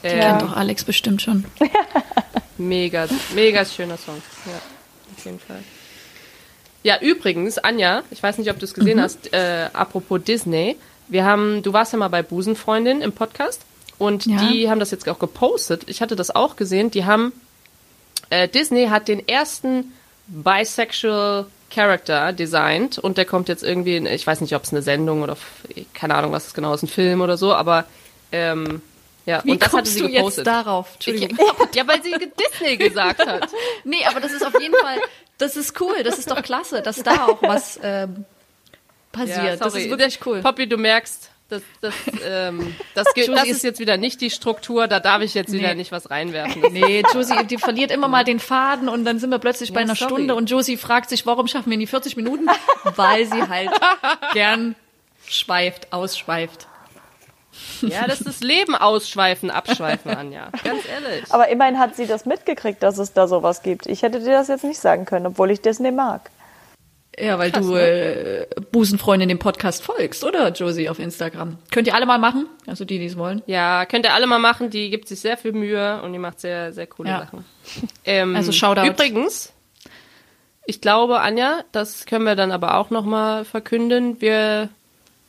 [0.03, 0.30] Äh, Ja.
[0.38, 1.45] kennt doch Alex bestimmt schon.
[2.57, 4.21] Mega, mega schöner Song.
[4.45, 4.59] Ja,
[5.17, 5.63] auf jeden Fall.
[6.84, 10.78] Ja, übrigens, Anja, ich weiß nicht, ob du es gesehen hast, äh, apropos Disney.
[11.07, 13.61] Wir haben, du warst ja mal bei Busenfreundin im Podcast
[13.97, 14.38] und Ja.
[14.38, 15.84] die haben das jetzt auch gepostet.
[15.88, 16.91] Ich hatte das auch gesehen.
[16.91, 17.32] Die haben,
[18.30, 19.93] äh, Disney hat den ersten
[20.28, 24.82] bisexual Character designt und der kommt jetzt irgendwie in, ich weiß nicht, ob es eine
[24.82, 25.36] Sendung oder
[25.93, 27.86] keine Ahnung, was es genau ist, ein Film oder so, aber
[28.32, 28.82] ähm,
[29.26, 30.45] ja, Wie und das hatte kommst sie du gepostet.
[30.45, 30.97] jetzt darauf?
[30.99, 31.47] Ich, Entschuldigung.
[31.76, 33.49] ja, weil sie Disney gesagt hat.
[33.86, 34.99] Nee, aber das ist auf jeden Fall,
[35.38, 38.26] das ist cool, das ist doch klasse, dass da auch was ähm,
[39.11, 39.59] passiert.
[39.61, 40.41] das ist wirklich cool.
[40.41, 41.94] Poppy, du merkst, das, das,
[42.26, 45.76] ähm, das, das ist- jetzt wieder nicht die Struktur, da darf ich jetzt wieder Nee.
[45.76, 46.62] nicht was reinwerfen.
[46.72, 49.86] Nee, Josie, die verliert immer mal den Faden und dann sind wir plötzlich bei Ja,
[49.86, 50.14] einer sorry.
[50.14, 52.48] Stunde und Josie fragt sich, warum schaffen wir nie 40 Minuten?
[52.96, 53.70] Weil sie halt
[54.34, 54.76] gern
[55.28, 56.68] schweift, ausschweift.
[57.82, 60.50] ja, das ist das Leben ausschweifen, abschweifen, Anja.
[60.64, 61.24] Ganz ehrlich.
[61.32, 63.86] Aber immerhin hat sie das mitgekriegt, dass es da sowas gibt.
[63.86, 66.32] Ich hätte dir das jetzt nicht sagen können, obwohl ich Disney mag.
[67.20, 67.82] Ja, weil Krass, du ne?
[67.82, 71.57] äh, Busenfreundin dem Podcast folgst, oder Josie auf Instagram?
[71.72, 73.41] Könnt ihr alle mal machen, also die, die es wollen.
[73.45, 76.39] Ja, könnt ihr alle mal machen, die gibt sich sehr viel Mühe und die macht
[76.39, 77.20] sehr, sehr coole Ja.
[77.20, 77.45] Sachen.
[78.05, 78.88] Ähm, Also Shoutout.
[78.88, 79.53] Übrigens,
[80.66, 84.70] ich glaube, Anja, das können wir dann aber auch nochmal verkünden, wir,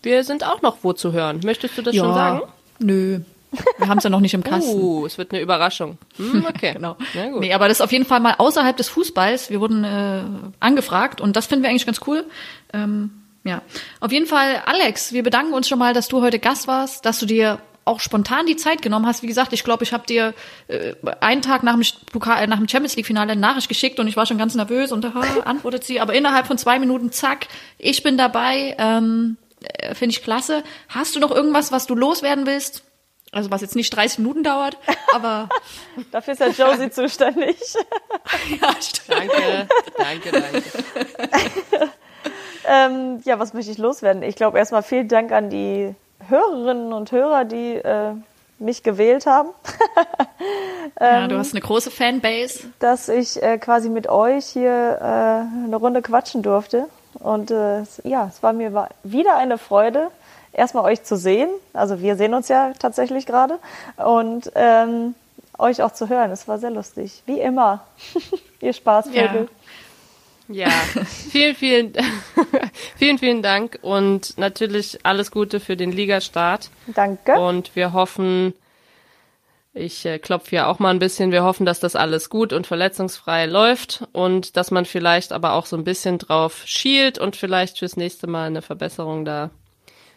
[0.03, 1.41] wir sind auch noch wo zu hören.
[1.45, 2.43] Möchtest du das schon sagen?
[2.79, 3.21] Nö.
[3.79, 4.81] Wir haben es ja noch nicht im Kasten.
[4.81, 5.99] Uh, es wird eine Überraschung.
[6.17, 6.73] Hm, okay.
[6.75, 6.97] Genau.
[7.15, 7.41] Na gut.
[7.41, 9.51] Nee, aber das ist auf jeden Fall mal außerhalb des Fußballs.
[9.51, 10.23] Wir wurden äh,
[10.61, 12.25] angefragt und das finden wir eigentlich ganz cool.
[12.73, 13.11] Ähm,
[13.45, 13.63] ja,
[14.01, 17.19] auf jeden Fall, Alex, wir bedanken uns schon mal, dass du heute Gast warst, dass
[17.19, 19.23] du dir auch spontan die Zeit genommen hast.
[19.23, 20.35] Wie gesagt, ich glaube, ich habe dir
[20.69, 24.01] äh, einen Tag nach dem, Pokal, äh, nach dem Champions League Finale eine Nachricht geschickt
[24.01, 25.11] und ich war schon ganz nervös und da
[25.45, 26.01] antwortet sie.
[26.01, 27.47] Aber innerhalb von zwei Minuten, zack,
[27.79, 28.75] ich bin dabei.
[28.79, 30.63] Ähm, äh, Finde ich klasse.
[30.89, 32.84] Hast du noch irgendwas, was du loswerden willst?
[33.35, 34.79] Also was jetzt nicht 30 Minuten dauert,
[35.15, 35.49] aber
[36.13, 37.57] Dafür ist ja Josie zuständig.
[38.61, 39.19] ja, stimmt.
[39.21, 39.69] Danke,
[39.99, 40.63] danke, danke.
[42.67, 44.23] Ähm, ja, was möchte ich loswerden?
[44.23, 45.95] Ich glaube erstmal vielen Dank an die
[46.29, 48.15] Hörerinnen und Hörer, die äh,
[48.59, 49.51] mich gewählt haben,
[50.99, 52.61] Ja, du hast eine große Fanbase.
[52.79, 55.05] dass ich äh, quasi mit euch hier äh,
[55.67, 56.87] eine Runde quatschen durfte.
[57.19, 60.09] Und äh, ja, es war mir wieder eine Freude,
[60.55, 61.49] erstmal euch zu sehen.
[61.73, 63.59] Also wir sehen uns ja tatsächlich gerade.
[63.97, 65.15] Und ähm,
[65.59, 66.31] euch auch zu hören.
[66.31, 67.23] Es war sehr lustig.
[67.27, 67.85] Wie immer.
[68.61, 69.49] Ihr Spaßvögel.
[70.49, 70.69] Ja,
[71.31, 71.93] vielen, vielen,
[72.97, 76.71] vielen, vielen Dank und natürlich alles Gute für den Ligastart.
[76.89, 77.39] Danke.
[77.39, 78.53] Und wir hoffen,
[79.73, 82.67] ich äh, klopfe hier auch mal ein bisschen, wir hoffen, dass das alles gut und
[82.67, 87.79] verletzungsfrei läuft und dass man vielleicht aber auch so ein bisschen drauf schielt und vielleicht
[87.79, 89.51] fürs nächste Mal eine Verbesserung da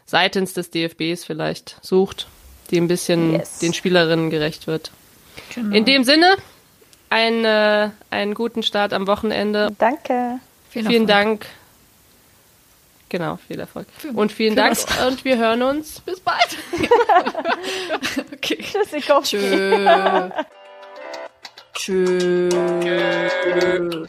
[0.08, 2.28] seitens des DFBs vielleicht sucht,
[2.72, 3.60] die ein bisschen Yes.
[3.60, 4.90] den Spielerinnen gerecht wird.
[5.54, 5.76] Genau.
[5.76, 6.36] In dem Sinne,
[7.10, 9.70] ein, äh, einen guten Start am Wochenende.
[9.78, 10.40] Danke.
[10.72, 11.08] Viel Vielen Erfolg.
[11.08, 11.46] Dank.
[13.10, 13.88] Genau, viel Erfolg.
[13.98, 15.08] Für- und vielen Dank was?
[15.08, 16.00] und wir hören uns.
[16.02, 16.58] Bis bald.
[18.34, 18.58] Okay.
[18.64, 19.38] Tschüssikowski.
[21.74, 22.50] Tschö.
[22.50, 24.06] Tschö.